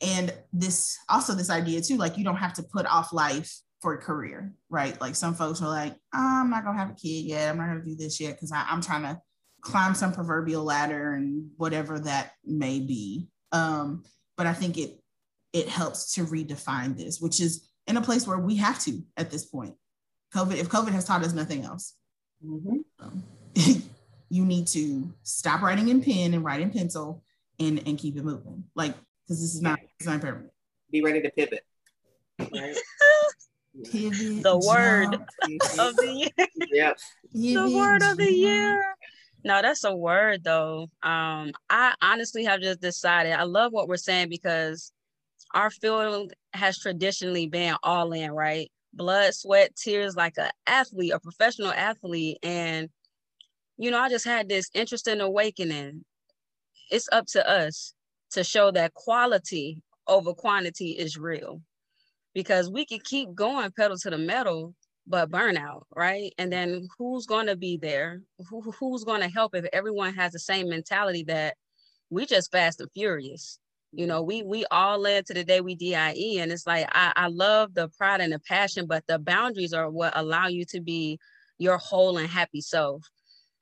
[0.00, 3.94] and this also this idea too, like you don't have to put off life for
[3.94, 4.98] a career, right?
[5.00, 7.50] Like some folks are like, I'm not gonna have a kid yet.
[7.50, 9.20] I'm not gonna do this yet because I'm trying to
[9.62, 13.28] climb some proverbial ladder and whatever that may be.
[13.52, 14.04] Um,
[14.36, 15.00] but I think it
[15.52, 19.30] it helps to redefine this, which is in a place where we have to at
[19.30, 19.74] this point.
[20.34, 21.94] COVID, if COVID has taught us nothing else,
[22.44, 22.76] mm-hmm.
[23.00, 23.22] um,
[24.30, 27.22] you need to stop writing in pen and write in pencil
[27.58, 28.64] and and keep it moving.
[28.74, 30.52] Like because this is not it's not permanent.
[30.90, 31.64] Be ready to pivot.
[32.38, 32.76] Right?
[33.90, 34.42] pivot.
[34.42, 35.14] The word
[35.78, 36.46] of the year.
[36.72, 36.98] Yep.
[37.32, 38.84] the word of the year.
[39.42, 40.88] No, that's a word though.
[41.02, 44.92] Um, I honestly have just decided I love what we're saying because
[45.54, 48.70] our field has traditionally been all in, right?
[48.92, 52.38] Blood, sweat, tears, like an athlete, a professional athlete.
[52.42, 52.88] And,
[53.78, 56.04] you know, I just had this interesting awakening.
[56.90, 57.94] It's up to us
[58.32, 61.62] to show that quality over quantity is real
[62.34, 64.74] because we can keep going pedal to the metal
[65.06, 66.32] but burnout, right?
[66.38, 68.22] And then who's going to be there?
[68.48, 71.56] Who, who's going to help if everyone has the same mentality that
[72.10, 73.58] we just fast and furious?
[73.92, 77.12] You know, we we all led to the day we DIE, and it's like I,
[77.16, 80.80] I love the pride and the passion, but the boundaries are what allow you to
[80.80, 81.18] be
[81.58, 83.02] your whole and happy self.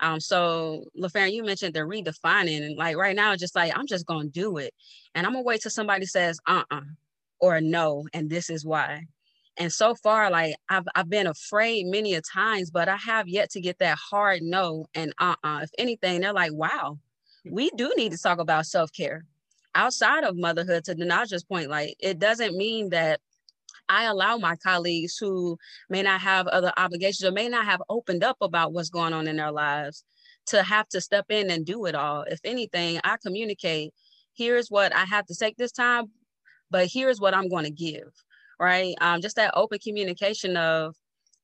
[0.00, 3.86] Um, so LaFarin, you mentioned the redefining, and like right now, it's just like I'm
[3.86, 4.74] just gonna do it,
[5.14, 6.82] and I'm gonna wait till somebody says uh-uh
[7.40, 9.04] or no, and this is why.
[9.56, 13.50] And so far, like I've I've been afraid many a times, but I have yet
[13.52, 15.60] to get that hard no and uh-uh.
[15.62, 16.98] If anything, they're like, wow,
[17.50, 19.24] we do need to talk about self-care
[19.78, 20.84] outside of motherhood.
[20.84, 23.20] To Danaja's point, like it doesn't mean that
[23.88, 25.56] I allow my colleagues who
[25.88, 29.28] may not have other obligations or may not have opened up about what's going on
[29.28, 30.04] in their lives
[30.46, 32.22] to have to step in and do it all.
[32.22, 33.92] If anything, I communicate
[34.34, 36.06] here's what I have to take this time,
[36.70, 38.12] but here's what I'm going to give
[38.58, 38.94] right?
[39.00, 40.94] Um, just that open communication of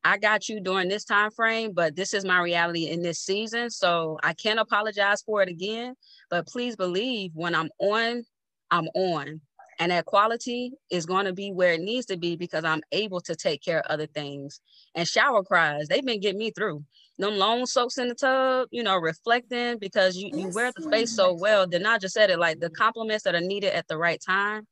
[0.05, 3.71] I got you during this time frame, but this is my reality in this season.
[3.71, 5.95] So I can't apologize for it again.
[6.29, 8.25] But please believe when I'm on,
[8.71, 9.41] I'm on.
[9.81, 13.21] And that quality is going to be where it needs to be because I'm able
[13.23, 14.61] to take care of other things.
[14.95, 16.85] And shower cries, they've been getting me through.
[17.19, 21.15] Them long soaks in the tub, you know, reflecting because you, you wear the face
[21.15, 21.67] so well.
[21.67, 24.67] Then I just said it like the compliments that are needed at the right time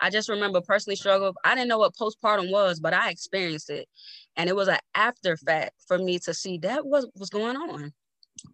[0.00, 1.36] I just remember personally struggled.
[1.44, 3.88] I didn't know what postpartum was, but I experienced it.
[4.36, 7.92] And it was an after fact for me to see that was was going on.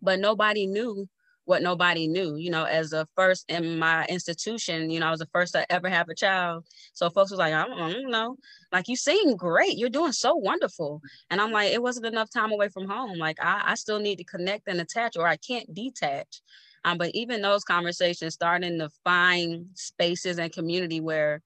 [0.01, 1.09] But nobody knew
[1.45, 2.37] what nobody knew.
[2.37, 5.71] You know, as a first in my institution, you know, I was the first to
[5.73, 6.65] ever have a child.
[6.93, 8.37] So folks was like, I don't, I don't know.
[8.71, 9.77] Like you seem great.
[9.77, 11.01] You're doing so wonderful.
[11.31, 13.19] And I'm like, it wasn't enough time away from home.
[13.19, 16.43] Like I, I still need to connect and attach or I can't detach.
[16.85, 21.43] Um, but even those conversations, starting to find spaces and community where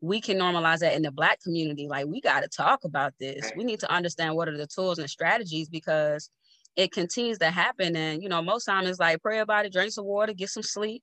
[0.00, 1.88] we can normalize that in the Black community.
[1.88, 3.50] Like, we got to talk about this.
[3.56, 6.30] We need to understand what are the tools and strategies because
[6.76, 7.96] it continues to happen.
[7.96, 10.62] And, you know, most times it's like pray about it, drink some water, get some
[10.62, 11.02] sleep,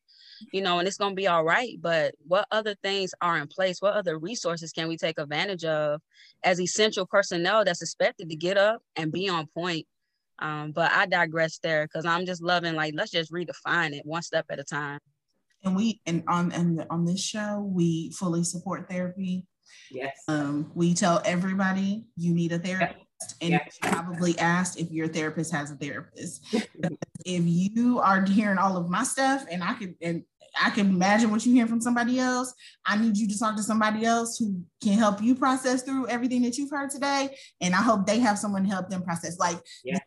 [0.52, 1.78] you know, and it's going to be all right.
[1.82, 3.82] But what other things are in place?
[3.82, 6.00] What other resources can we take advantage of
[6.44, 9.88] as essential personnel that's expected to get up and be on point
[10.40, 14.22] um, but I digress there because I'm just loving like let's just redefine it one
[14.22, 15.00] step at a time.
[15.64, 19.46] And we and on and on this show we fully support therapy.
[19.92, 20.18] Yes.
[20.28, 23.78] Um, we tell everybody you need a therapist, and yes.
[23.82, 26.46] probably asked if your therapist has a therapist.
[27.26, 30.24] if you are hearing all of my stuff, and I could and
[30.62, 32.54] I can imagine what you hear from somebody else.
[32.86, 36.42] I need you to talk to somebody else who can help you process through everything
[36.44, 37.36] that you've heard today.
[37.62, 39.98] And I hope they have someone help them process like yeah.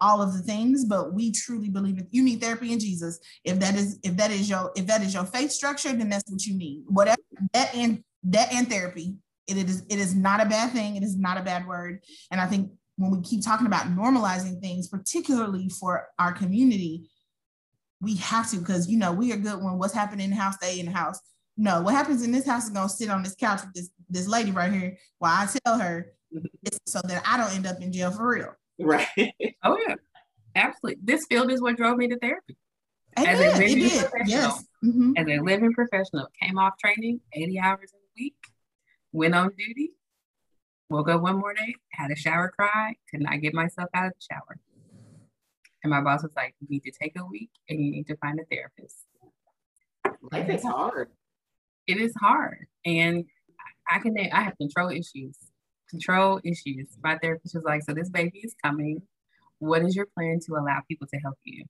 [0.00, 0.84] all of the things.
[0.84, 3.18] But we truly believe that you need therapy in Jesus.
[3.44, 6.30] If that is if that is your if that is your faith structure, then that's
[6.30, 6.84] what you need.
[6.86, 9.16] Whatever that and that and therapy.
[9.46, 10.96] It is it is not a bad thing.
[10.96, 12.02] It is not a bad word.
[12.30, 17.08] And I think when we keep talking about normalizing things, particularly for our community,
[18.00, 20.56] we have to because you know we are good when what's happening in the house
[20.56, 21.18] stay in the house.
[21.56, 24.26] No, what happens in this house is gonna sit on this couch with this this
[24.28, 26.12] lady right here while I tell her
[26.86, 28.52] so that I don't end up in jail for real.
[28.78, 29.06] Right.
[29.64, 29.94] oh yeah.
[30.54, 31.00] Absolutely.
[31.02, 32.56] This field is what drove me to therapy.
[33.16, 33.46] as a Amen.
[33.50, 34.00] It living did.
[34.10, 34.64] professional, Yes.
[34.84, 35.12] Mhm.
[35.16, 38.34] as a living professional, came off training 80 hours a week,
[39.12, 39.92] went on duty,
[40.90, 44.26] woke up one morning, had a shower cry, could not get myself out of the
[44.34, 44.58] shower.
[45.86, 48.16] And my boss was like, You need to take a week and you need to
[48.16, 49.04] find a therapist.
[50.32, 51.10] Life is hard.
[51.86, 52.66] It is hard.
[52.84, 53.24] And
[53.88, 55.36] I can I have control issues.
[55.88, 56.88] Control issues.
[57.04, 59.02] My therapist was like, So this baby is coming.
[59.60, 61.64] What is your plan to allow people to help you?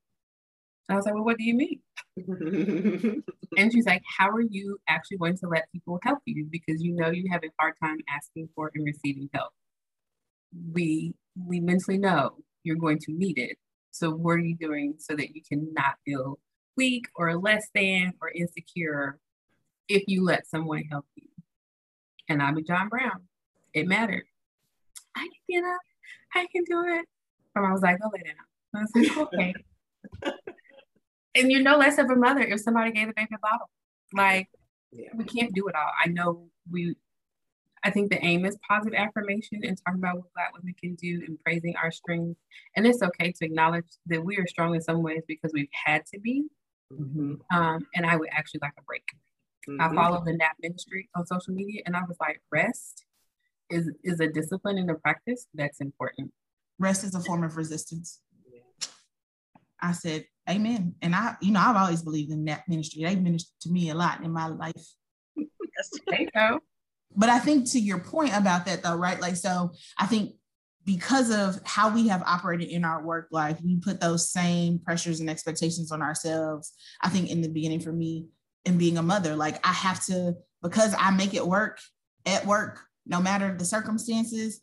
[0.89, 1.83] And I was like, Well, what do you mean?
[3.59, 6.47] And she's like, How are you actually going to let people help you?
[6.51, 9.53] Because you know you have a hard time asking for and receiving help.
[10.73, 13.59] We we mentally know you're going to need it.
[13.97, 16.39] So what are you doing so that you cannot feel
[16.77, 19.19] weak or less than or insecure
[19.89, 21.29] if you let someone help you?
[22.29, 23.23] And I'm a John Brown.
[23.73, 24.25] It mattered.
[25.17, 25.81] I can get up.
[26.35, 27.07] I can do it.
[27.55, 28.35] And I was like, go lay down.
[28.75, 29.55] I was like, okay.
[31.35, 33.71] and you're no less of a mother if somebody gave the baby a bottle.
[34.13, 34.49] Like,
[34.93, 35.09] Yeah.
[35.17, 35.91] we can't do it all.
[36.05, 36.97] I know we,
[37.87, 41.23] I think the aim is positive affirmation and talking about what Black women can do
[41.25, 42.41] and praising our strengths.
[42.75, 46.05] And it's okay to acknowledge that we are strong in some ways because we've had
[46.07, 46.49] to be.
[46.93, 47.39] Mhm.
[47.53, 49.05] Um, and I would actually like a break.
[49.69, 49.95] I Mhm.
[49.95, 53.05] follow the NAP ministry on social media and I was like, rest
[53.71, 56.35] is is a discipline and a practice that's important.
[56.81, 58.21] Rest is a form of resistance.
[59.79, 60.97] I said, Amen.
[61.03, 63.05] And I, you know, I've always believed in that ministry.
[63.05, 64.87] They ministered to me a lot in my life.
[66.07, 66.61] There you go.
[67.17, 69.21] But I think to your point about that though, right?
[69.21, 70.35] Like, so I think
[70.85, 75.21] because of how we have operated in our work life, we put those same pressures
[75.21, 76.73] and expectations on ourselves.
[77.03, 78.29] I think in the beginning for me
[78.65, 81.81] in being a mother, like I have to, because I make it work
[82.25, 84.61] at work, no matter the circumstances,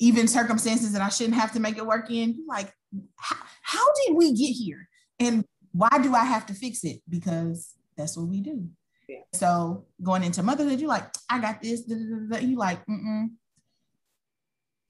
[0.00, 2.72] even circumstances that I shouldn't have to make it work in, like,
[3.16, 4.88] how, how did we get here?
[5.18, 7.02] And why do I have to fix it?
[7.08, 8.68] Because that's what we do.
[9.08, 9.20] Yeah.
[9.32, 11.84] So going into motherhood, you're like, I got this.
[11.88, 13.28] You like, mm mm.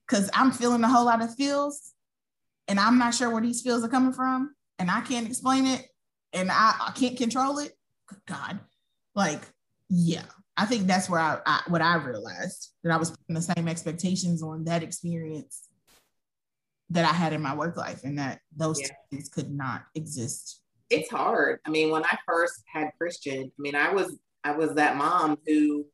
[0.07, 1.93] Because I'm feeling a whole lot of feels,
[2.67, 5.87] and I'm not sure where these feels are coming from, and I can't explain it,
[6.33, 7.73] and I, I can't control it.
[8.09, 8.61] Good God,
[9.15, 9.43] like,
[9.89, 10.25] yeah.
[10.57, 13.69] I think that's where I, I what I realized that I was putting the same
[13.69, 15.69] expectations on that experience
[16.91, 19.21] that I had in my work life, and that those Yeah.
[19.31, 20.61] could not exist.
[20.91, 21.61] It's hard.
[21.67, 25.39] I mean, when I first had Christian, I mean, I was I was that mom
[25.47, 25.87] who,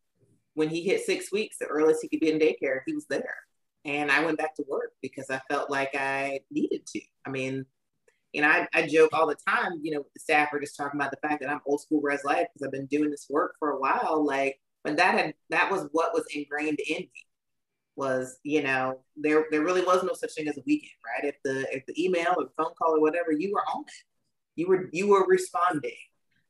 [0.55, 3.37] when he hit six weeks, the earliest he could be in daycare, he was there,
[3.85, 7.01] and I went back to work because I felt like I needed to.
[7.27, 7.67] I mean,
[8.35, 11.13] and I, I joke all the time, you know, the staff are just talking about
[11.13, 13.71] the fact that I'm old school res life because I've been doing this work for
[13.71, 14.25] a while.
[14.25, 17.27] Like, but that had that was what was ingrained in me
[17.97, 21.37] was you know there there really was no such thing as a weekend right if
[21.45, 24.05] the if the email or phone call or whatever you were on it
[24.57, 25.97] you were you were responding.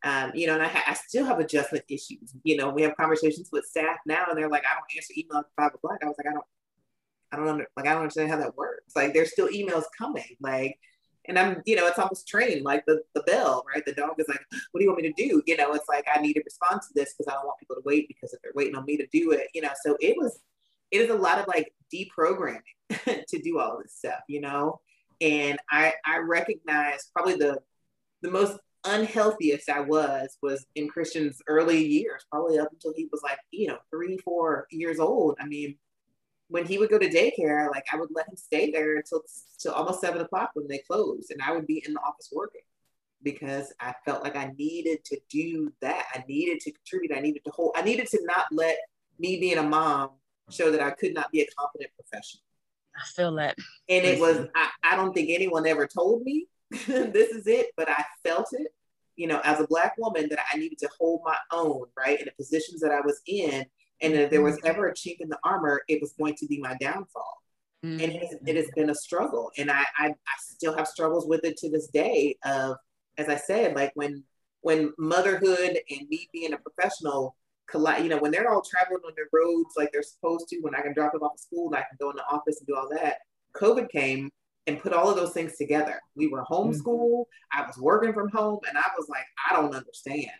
[0.02, 2.34] Um, you know and I, ha- I still have adjustment issues.
[2.42, 5.38] You know we have conversations with staff now and they're like i don't answer email
[5.38, 5.98] at five o'clock.
[6.02, 6.44] I was like i don't
[7.32, 8.94] i don't under, like i don't understand how that works.
[8.94, 10.78] Like there's still emails coming like
[11.26, 13.84] and i'm you know it's almost trained like the, the bell right?
[13.84, 15.42] The dog is like what do you want me to do?
[15.46, 17.76] You know it's like i need to respond to this because i don't want people
[17.76, 19.70] to wait because if they're waiting on me to do it you know?
[19.84, 20.38] So it was
[20.90, 22.60] it is a lot of like deprogramming
[23.28, 24.80] to do all this stuff, you know.
[25.20, 27.58] And I I recognize probably the
[28.24, 33.22] the most unhealthiest I was was in Christian's early years, probably up until he was
[33.22, 35.36] like you know three four years old.
[35.38, 35.76] I mean,
[36.48, 39.22] when he would go to daycare, like I would let him stay there until
[39.58, 42.62] till almost seven o'clock when they closed, and I would be in the office working
[43.22, 46.04] because I felt like I needed to do that.
[46.14, 47.16] I needed to contribute.
[47.16, 47.72] I needed to hold.
[47.76, 48.78] I needed to not let
[49.18, 50.10] me being a mom
[50.50, 52.42] show that I could not be a competent professional.
[52.96, 53.56] I feel that.
[53.88, 56.46] And it was, I, I don't think anyone ever told me
[56.86, 58.68] this is it, but I felt it,
[59.16, 62.26] you know, as a Black woman that I needed to hold my own, right, in
[62.26, 63.64] the positions that I was in.
[64.00, 64.66] And if there was mm-hmm.
[64.66, 67.42] ever a chink in the armor, it was going to be my downfall.
[67.84, 68.56] And it has, it mm-hmm.
[68.56, 69.50] has been a struggle.
[69.58, 72.76] And I, I, I still have struggles with it to this day of,
[73.18, 74.24] as I said, like when,
[74.62, 77.36] when motherhood and me being a professional
[77.68, 80.74] collide, you know, when they're all traveling on their roads like they're supposed to, when
[80.74, 82.66] I can drop them off at school and I can go in the office and
[82.66, 83.18] do all that,
[83.54, 84.30] COVID came
[84.66, 86.00] and put all of those things together.
[86.14, 90.30] We were homeschooled, I was working from home, and I was like, I don't understand.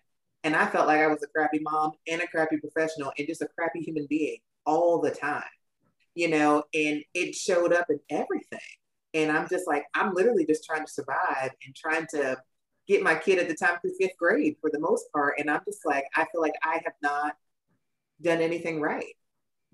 [0.45, 3.43] And I felt like I was a crappy mom and a crappy professional and just
[3.43, 5.43] a crappy human being all the time,
[6.15, 8.59] you know, and it showed up in everything.
[9.15, 12.37] And I'm just like, I'm literally just trying to survive and trying to
[12.87, 15.35] get my kid at the time through fifth grade for the most part.
[15.39, 17.37] And I'm just like, I feel like I have not
[18.21, 19.15] done anything right.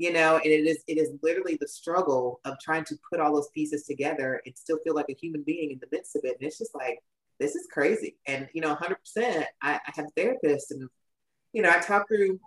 [0.00, 3.34] You know, and it is it is literally the struggle of trying to put all
[3.34, 6.38] those pieces together and still feel like a human being in the midst of it.
[6.40, 7.00] And it's just like
[7.40, 8.16] this is crazy.
[8.26, 8.94] And, you know, 100%,
[9.62, 10.88] I, I have a therapist and,
[11.52, 12.38] you know, I talk through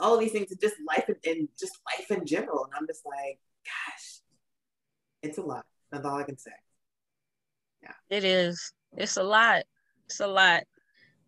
[0.00, 2.64] all of these things and just life and, and just life in general.
[2.64, 4.20] And I'm just like, gosh,
[5.22, 5.64] it's a lot.
[5.90, 6.52] That's all I can say.
[7.82, 8.16] Yeah.
[8.16, 8.72] It is.
[8.96, 9.64] It's a lot.
[10.06, 10.64] It's a lot.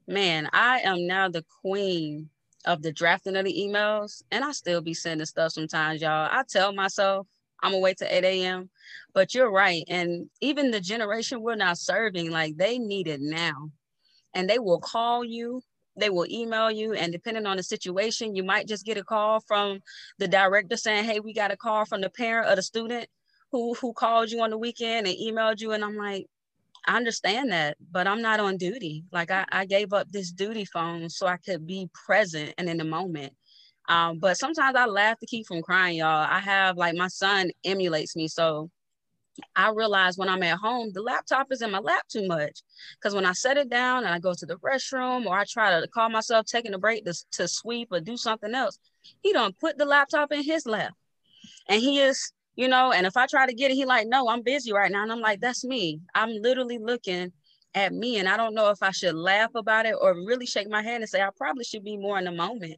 [0.07, 2.29] Man, I am now the queen
[2.65, 6.29] of the drafting of the emails, and I still be sending stuff sometimes, y'all.
[6.31, 7.27] I tell myself
[7.63, 8.71] I'm wait till 8 a.m.
[9.13, 9.85] But you're right.
[9.89, 13.71] And even the generation we're not serving, like they need it now.
[14.35, 15.63] And they will call you,
[15.97, 19.41] they will email you, and depending on the situation, you might just get a call
[19.41, 19.81] from
[20.19, 23.09] the director saying, Hey, we got a call from the parent of the student
[23.53, 25.73] who who called you on the weekend and emailed you.
[25.73, 26.27] And I'm like,
[26.87, 29.05] I understand that, but I'm not on duty.
[29.13, 32.79] Like I, I gave up this duty phone so I could be present and in
[32.79, 33.35] the moment.
[33.89, 36.27] Um, but sometimes I laugh to keep from crying, y'all.
[36.29, 38.29] I have like my son emulates me.
[38.29, 38.71] So
[39.57, 42.61] I realize when I'm at home, the laptop is in my lap too much.
[42.97, 45.81] Because when I set it down and I go to the restroom or I try
[45.81, 48.79] to call myself taking a break to, to sweep or do something else,
[49.23, 50.93] he don't put the laptop in his lap.
[51.69, 54.29] And he is, you know, and if I try to get it, he like, no,
[54.29, 55.03] I'm busy right now.
[55.03, 56.01] And I'm like, that's me.
[56.15, 57.33] I'm literally looking
[57.75, 58.19] at me.
[58.19, 61.01] And I don't know if I should laugh about it or really shake my head
[61.01, 62.77] and say, I probably should be more in the moment.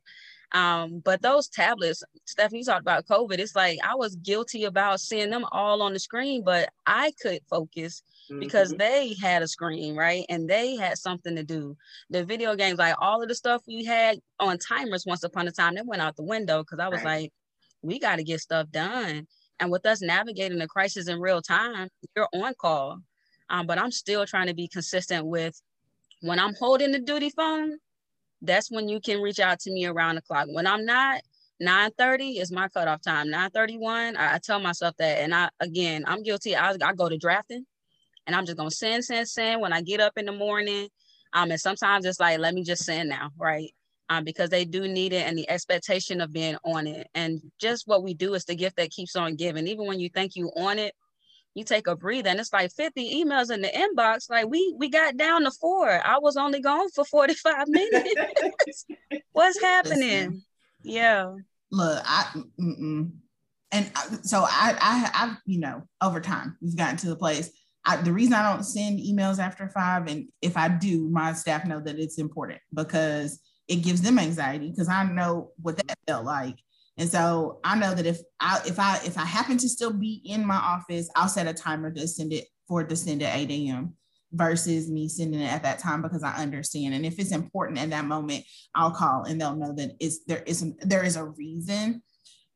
[0.52, 3.38] Um, but those tablets, Stephanie, you talked about COVID.
[3.38, 7.40] It's like I was guilty about seeing them all on the screen, but I could
[7.48, 8.02] focus
[8.38, 8.78] because mm-hmm.
[8.78, 10.26] they had a screen, right?
[10.28, 11.76] And they had something to do.
[12.10, 15.52] The video games, like all of the stuff we had on timers once upon a
[15.52, 17.22] time, that went out the window because I was right.
[17.22, 17.32] like,
[17.82, 19.26] we got to get stuff done.
[19.62, 22.98] And with us navigating the crisis in real time, you're on call.
[23.48, 25.54] Um, but I'm still trying to be consistent with
[26.20, 27.78] when I'm holding the duty phone,
[28.40, 30.48] that's when you can reach out to me around the clock.
[30.50, 31.22] When I'm not,
[31.62, 33.28] 9:30 is my cutoff time.
[33.28, 35.18] 9:31, I, I, tell myself that.
[35.18, 36.56] And I again, I'm guilty.
[36.56, 37.64] I, I go to drafting
[38.26, 40.88] and I'm just gonna send, send, send when I get up in the morning.
[41.34, 43.70] Um, and sometimes it's like, let me just send now, right?
[44.09, 47.07] Um, because they do need it and the expectation of being on it.
[47.14, 49.66] And just what we do is the gift that keeps on giving.
[49.66, 50.92] Even when you think you on it,
[51.55, 54.30] you take a breather and it's like 50 emails in the inbox.
[54.30, 55.88] Like we we got down to four.
[55.88, 58.86] I was only gone for 45 minutes.
[59.32, 60.00] What's happening?
[60.00, 60.44] Listen,
[60.82, 61.34] yeah.
[61.70, 63.11] Look i mm-mm.
[63.70, 63.90] and
[64.22, 67.50] so i i i you know over time we've gotten to the place.
[67.84, 71.66] I, the reason i don't send emails after five and if i do my staff
[71.66, 73.40] know that it's important because
[73.72, 76.58] it gives them anxiety because i know what that felt like
[76.98, 80.22] and so I know that if I if I if I happen to still be
[80.24, 83.50] in my office, I'll set a timer to send it for to send at 8
[83.50, 83.94] a.m.
[84.32, 86.94] versus me sending it at that time because I understand.
[86.94, 88.44] And if it's important at that moment,
[88.74, 92.02] I'll call and they'll know that it's there is there is a reason.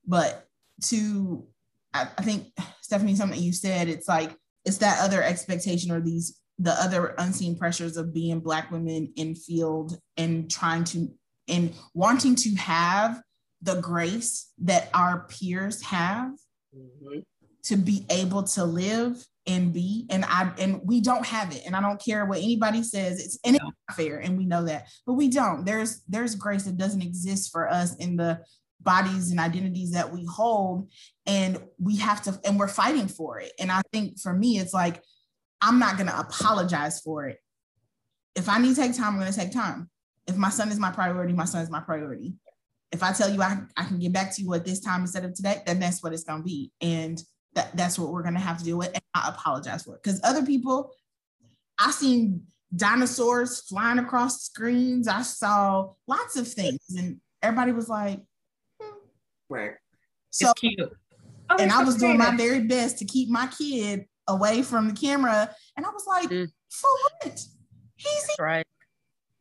[0.06, 0.46] But
[0.88, 1.46] to
[1.94, 2.48] I, I think
[2.82, 4.36] Stephanie, something you said, it's like
[4.66, 9.34] it's that other expectation or these the other unseen pressures of being black women in
[9.34, 11.08] field and trying to
[11.48, 13.20] and wanting to have
[13.62, 16.32] the grace that our peers have
[16.76, 17.20] mm-hmm.
[17.64, 20.06] to be able to live and be.
[20.10, 21.62] And i and we don't have it.
[21.66, 23.24] And i don't care what anybody says.
[23.24, 24.88] It's and it's not fair and we know that.
[25.06, 25.64] But we don't.
[25.64, 28.40] There's there's grace that doesn't exist for us in the
[28.80, 30.90] bodies and identities that we hold.
[31.26, 33.52] And we have to and we're fighting for it.
[33.58, 35.02] And i think for me it's like
[35.60, 37.38] i'm not going to apologize for it
[38.34, 39.88] if i need to take time i'm going to take time
[40.26, 42.34] if my son is my priority my son is my priority
[42.92, 45.24] if I tell you I, I can get back to you at this time instead
[45.24, 46.72] of today, then that's what it's going to be.
[46.80, 47.22] And
[47.54, 48.88] that, that's what we're going to have to deal with.
[48.88, 50.02] And I apologize for it.
[50.02, 50.92] Because other people,
[51.78, 52.42] I seen
[52.74, 55.08] dinosaurs flying across screens.
[55.08, 56.80] I saw lots of things.
[56.96, 58.20] And everybody was like,
[58.80, 58.94] hmm.
[59.48, 59.74] right.
[60.30, 60.92] So, it's cute.
[61.48, 64.94] Oh, and I was doing my very best to keep my kid away from the
[64.94, 65.50] camera.
[65.76, 66.48] And I was like, mm.
[66.70, 67.40] for what?
[67.96, 68.66] He's right.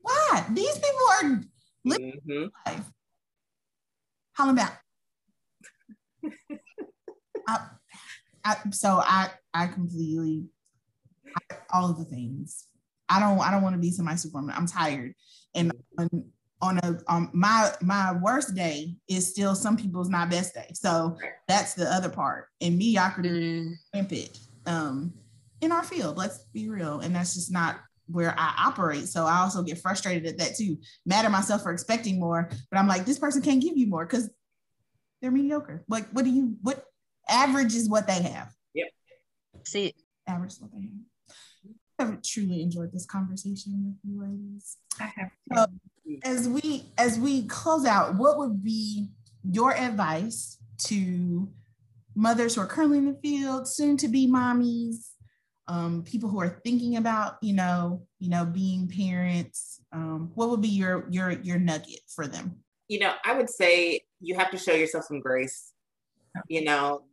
[0.01, 0.45] Why?
[0.51, 1.41] These people are
[1.83, 2.45] living mm-hmm.
[2.65, 2.86] life.
[4.33, 4.81] Holla back.
[7.47, 7.59] I,
[8.43, 10.45] I, so I I completely
[11.51, 12.67] I, all of the things.
[13.09, 14.55] I don't I don't want to be somebody's superwoman.
[14.57, 15.13] I'm tired,
[15.53, 16.09] and on,
[16.61, 20.69] on a um, my my worst day is still some people's my best day.
[20.73, 21.17] So
[21.47, 22.47] that's the other part.
[22.61, 23.73] And mediocrity mm.
[23.93, 25.13] rampant um,
[25.61, 26.18] in our field.
[26.18, 29.07] Let's be real, and that's just not where I operate.
[29.07, 30.78] So I also get frustrated at that too.
[31.05, 34.05] Mad at myself for expecting more, but I'm like, this person can't give you more
[34.05, 34.30] because
[35.22, 35.84] they're mediocre.
[35.88, 36.84] Like, what do you what
[37.28, 38.51] average is what they have?
[38.74, 38.88] Yep.
[39.66, 39.93] See
[40.28, 40.91] average is what they have.
[41.97, 44.78] I've truly enjoyed this conversation with you ladies.
[44.99, 45.32] I have.
[45.53, 45.66] So
[46.24, 49.09] as we as we close out, what would be
[49.43, 51.47] your advice to
[52.16, 55.09] mothers who are currently in the field, soon to be mommies,
[55.68, 59.82] um, people who are thinking about, you know, you know, being parents?
[59.91, 62.57] Um, what would be your your your nugget for them?
[62.88, 65.72] You know, I would say you have to show yourself some grace.
[66.49, 67.03] You know,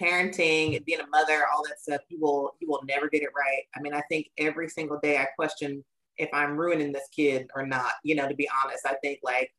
[0.00, 3.62] parenting, being a mother, all that stuff, you will you will never get it right.
[3.76, 5.84] I mean, I think every single day I question
[6.16, 7.92] if I'm ruining this kid or not.
[8.04, 9.50] You know, to be honest, I think like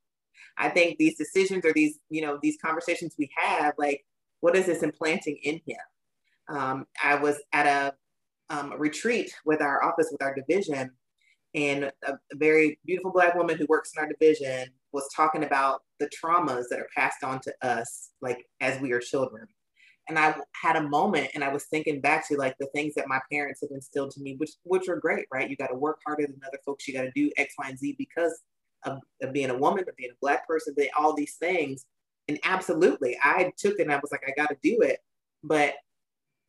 [0.58, 4.06] I think these decisions or these, you know, these conversations we have, like,
[4.44, 5.78] what is this implanting in him?
[6.50, 7.94] Um, I was at a,
[8.54, 10.92] um, a retreat with our office, with our division,
[11.56, 15.84] and a, a, very beautiful Black woman who works in our division was talking about
[16.02, 19.48] the traumas that are passed on to us, like as we are children.
[20.10, 23.08] And I had a moment and I was thinking back to like the things that
[23.08, 25.50] my parents had instilled to me, which which are great, right?
[25.50, 26.86] You got to work harder than other folks.
[26.86, 28.42] You got to do X, Y, and Z because
[28.84, 31.86] of, of being a woman, of being a black person, they, all these things.
[32.28, 35.00] And absolutely, I took it and I was like, I got to do it.
[35.44, 35.74] But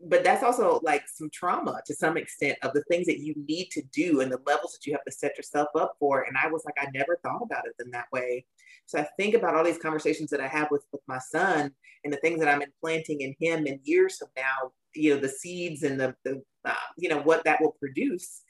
[0.06, 3.70] but that's also like some trauma to some extent of the things that you need
[3.70, 6.22] to do and the levels that you have to set yourself up for.
[6.22, 8.44] And I was like, I never thought about it in that way.
[8.86, 11.70] So I think about all these conversations that I have with, with my son
[12.02, 15.28] and the things that I'm implanting in him in years from now, you know, the
[15.28, 18.42] seeds and the, the uh, you know, what that will produce.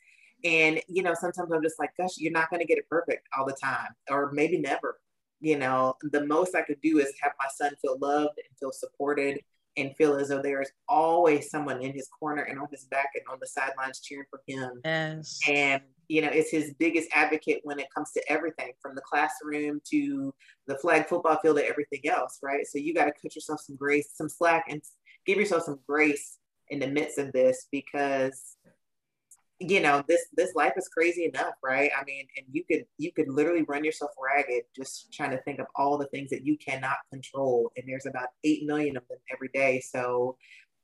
[0.44, 3.28] And, you know, sometimes I'm just like, gosh, you're not going to get it perfect
[3.36, 4.98] all the time, or maybe never.
[5.44, 8.72] You know, the most I could do is have my son feel loved and feel
[8.72, 9.40] supported
[9.76, 13.10] and feel as though there is always someone in his corner and on his back
[13.14, 14.80] and on the sidelines cheering for him.
[14.86, 15.38] Yes.
[15.46, 19.82] And, you know, it's his biggest advocate when it comes to everything from the classroom
[19.90, 20.32] to
[20.66, 22.66] the flag football field to everything else, right?
[22.66, 24.80] So you got to cut yourself some grace, some slack, and
[25.26, 26.38] give yourself some grace
[26.68, 28.56] in the midst of this because
[29.70, 31.90] you know this this life is crazy enough right?
[31.98, 35.58] I mean and you could you could literally run yourself ragged just trying to think
[35.58, 39.18] of all the things that you cannot control and there's about 8 million of them
[39.32, 39.80] every day.
[39.80, 40.36] So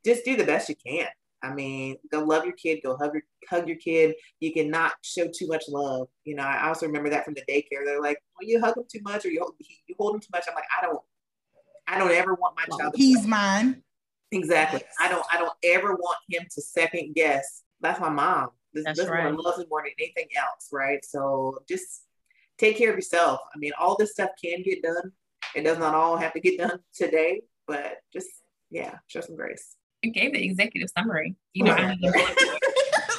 [0.05, 1.07] just do the best you can.
[1.43, 4.15] I mean go love your kid go hug your hug your kid.
[4.39, 6.07] You cannot show too much love.
[6.23, 7.85] You know i also remember that from the daycare.
[7.85, 10.29] They're like well you hug him too much or you hold, you hold him too
[10.33, 10.45] much.
[10.47, 10.99] I'm like i don't
[11.87, 13.83] i don't ever want my child he's mine.
[14.31, 14.81] Exactly.
[14.99, 17.63] I don't i don't ever want him to second guess.
[17.81, 19.25] That's my mom this, That's this right.
[19.25, 21.03] one loves me more than anything else, right?
[21.03, 22.05] So just
[22.57, 23.39] take care of yourself.
[23.53, 25.11] I mean, all this stuff can get done.
[25.55, 28.29] It does not all have to get done today, but just
[28.69, 29.75] yeah, show some grace.
[30.01, 31.35] You gave the executive summary.
[31.53, 31.95] You know, I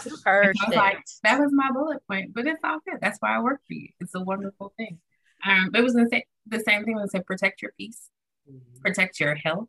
[0.24, 0.74] Perfect.
[0.74, 2.98] like, that was my bullet point, but it's all good.
[3.00, 3.88] That's why I work for you.
[4.00, 4.98] It's a wonderful thing.
[5.46, 8.08] Um, it was the same, the same thing when I said protect your peace,
[8.50, 8.80] mm-hmm.
[8.80, 9.68] protect your health,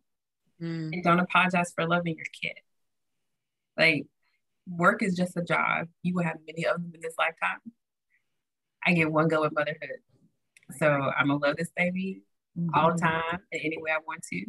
[0.61, 0.91] mm.
[0.91, 2.57] and don't apologize for loving your kid.
[3.77, 4.05] Like
[4.67, 5.87] work is just a job.
[6.03, 7.59] You will have many of them in this lifetime.
[8.85, 9.99] I get one go at motherhood.
[10.77, 12.23] So I'm gonna love this baby
[12.57, 12.69] mm-hmm.
[12.73, 14.45] all the time in any way I want to.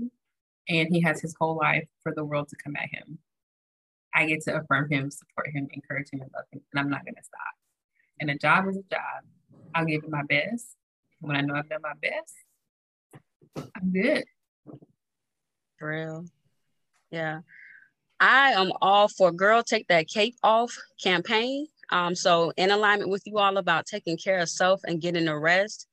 [0.69, 3.19] And he has his whole life for the world to come at him.
[4.15, 6.63] I get to affirm him, support him, encourage him, and love him.
[6.73, 7.55] And I'm not gonna stop.
[8.21, 9.25] And a job is a job.
[9.75, 10.77] I'll give it my best.
[11.21, 12.35] When I know I've done my best,
[13.77, 14.25] I'm good.
[15.79, 16.27] For real.
[17.11, 17.41] Yeah.
[18.21, 21.67] I am all for Girl Take That Cape Off campaign.
[21.91, 25.39] Um, so, in alignment with you all about taking care of self and getting a
[25.39, 25.87] rest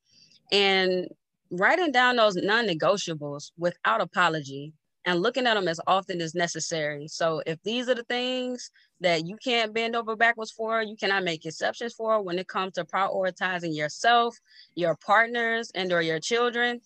[0.52, 1.08] and
[1.50, 4.74] writing down those non negotiables without apology
[5.06, 7.08] and looking at them as often as necessary.
[7.08, 11.24] So, if these are the things that you can't bend over backwards for, you cannot
[11.24, 14.38] make exceptions for when it comes to prioritizing yourself,
[14.76, 16.82] your partners, and or your children,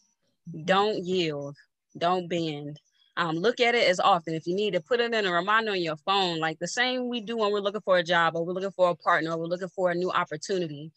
[0.65, 1.55] don't yield,
[1.97, 2.79] don't bend
[3.17, 4.33] um, look at it as often.
[4.33, 7.07] If you need to put it in a reminder on your phone, like the same
[7.07, 9.37] we do when we're looking for a job or we're looking for a partner or
[9.37, 10.91] we're looking for a new opportunity.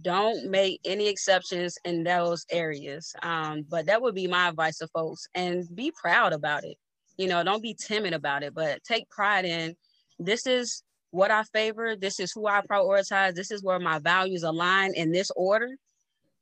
[0.00, 3.14] Don't make any exceptions in those areas.
[3.22, 6.78] Um, but that would be my advice to folks and be proud about it.
[7.18, 9.76] You know, don't be timid about it, but take pride in
[10.18, 11.94] this is what I favor.
[11.94, 13.34] This is who I prioritize.
[13.34, 15.68] This is where my values align in this order.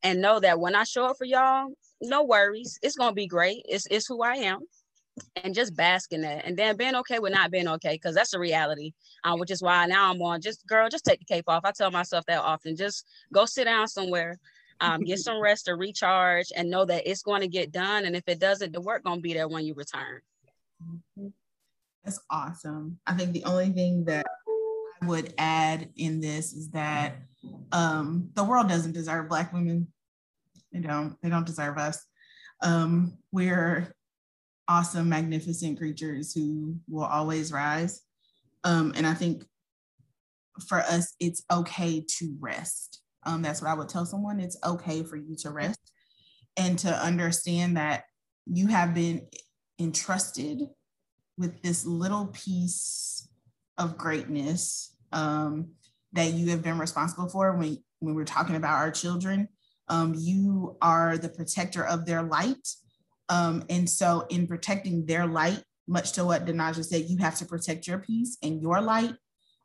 [0.03, 1.69] And know that when I show up for y'all,
[2.01, 2.79] no worries.
[2.83, 3.63] It's gonna be great.
[3.69, 4.61] It's it's who I am
[5.37, 6.45] and just bask in that.
[6.45, 8.93] And then being okay with not being okay because that's a reality
[9.25, 11.65] um, which is why now i'm on just girl just take the cape off.
[11.65, 14.39] I tell myself that often just go sit down somewhere
[14.81, 18.17] um, get some rest or recharge and know that it's going to get done and
[18.17, 20.21] if it doesn't the work going to be there when you return.
[22.05, 22.99] That's awesome.
[23.07, 24.27] I think the only thing that
[25.03, 27.17] i would add in this is that
[27.73, 29.89] um, the world doesn't deserve black women.
[30.73, 32.05] They don't they don't deserve us.
[32.63, 33.95] Um, we're
[34.71, 38.03] awesome, magnificent creatures who will always rise.
[38.63, 39.45] Um, and I think
[40.69, 43.03] for us, it's okay to rest.
[43.27, 44.39] Um, that's what I would tell someone.
[44.39, 45.81] It's okay for you to rest
[46.57, 48.05] and to understand that
[48.47, 49.27] you have been
[49.81, 50.61] entrusted
[51.37, 53.29] with this little piece
[53.77, 55.71] of greatness um,
[56.13, 59.49] that you have been responsible for when, when we're talking about our children.
[59.89, 62.69] Um, you are the protector of their light.
[63.31, 67.47] Um, and so, in protecting their light, much to what Denaja said, you have to
[67.47, 69.15] protect your peace and your light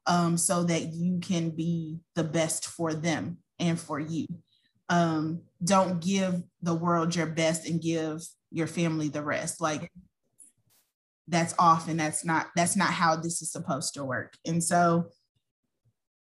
[0.07, 4.27] um, so that you can be the best for them and for you.
[4.89, 9.59] Um, don't give the world your best and give your family the rest.
[9.59, 9.91] Like
[11.27, 14.35] that's off and that's not that's not how this is supposed to work.
[14.45, 15.09] And so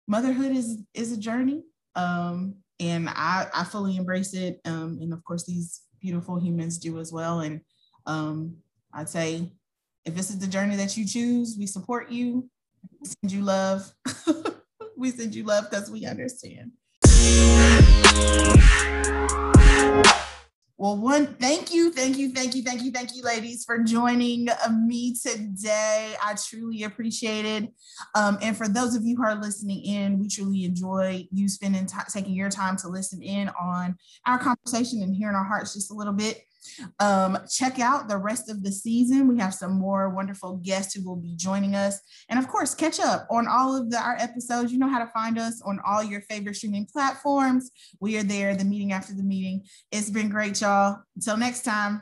[0.07, 1.63] motherhood is is a journey.
[1.95, 4.59] Um, and I, I fully embrace it.
[4.65, 7.41] Um, and of course these beautiful humans do as well.
[7.41, 7.61] And
[8.05, 8.57] um,
[8.93, 9.51] I'd say
[10.05, 12.49] if this is the journey that you choose, we support you
[13.03, 13.91] send you love.
[14.97, 16.71] we send you love because we understand.
[20.79, 24.47] Well, one, thank you, thank you, thank you, thank you, thank you, ladies, for joining
[24.79, 26.13] me today.
[26.23, 27.69] I truly appreciate it.
[28.15, 31.85] Um, and for those of you who are listening in, we truly enjoy you spending
[31.85, 35.91] time, taking your time to listen in on our conversation and hearing our hearts just
[35.91, 36.41] a little bit.
[36.99, 39.27] Um, check out the rest of the season.
[39.27, 41.99] We have some more wonderful guests who will be joining us.
[42.29, 44.71] And of course, catch up on all of the, our episodes.
[44.71, 47.71] You know how to find us on all your favorite streaming platforms.
[47.99, 49.63] We are there, the meeting after the meeting.
[49.91, 50.97] It's been great, y'all.
[51.15, 52.01] Until next time.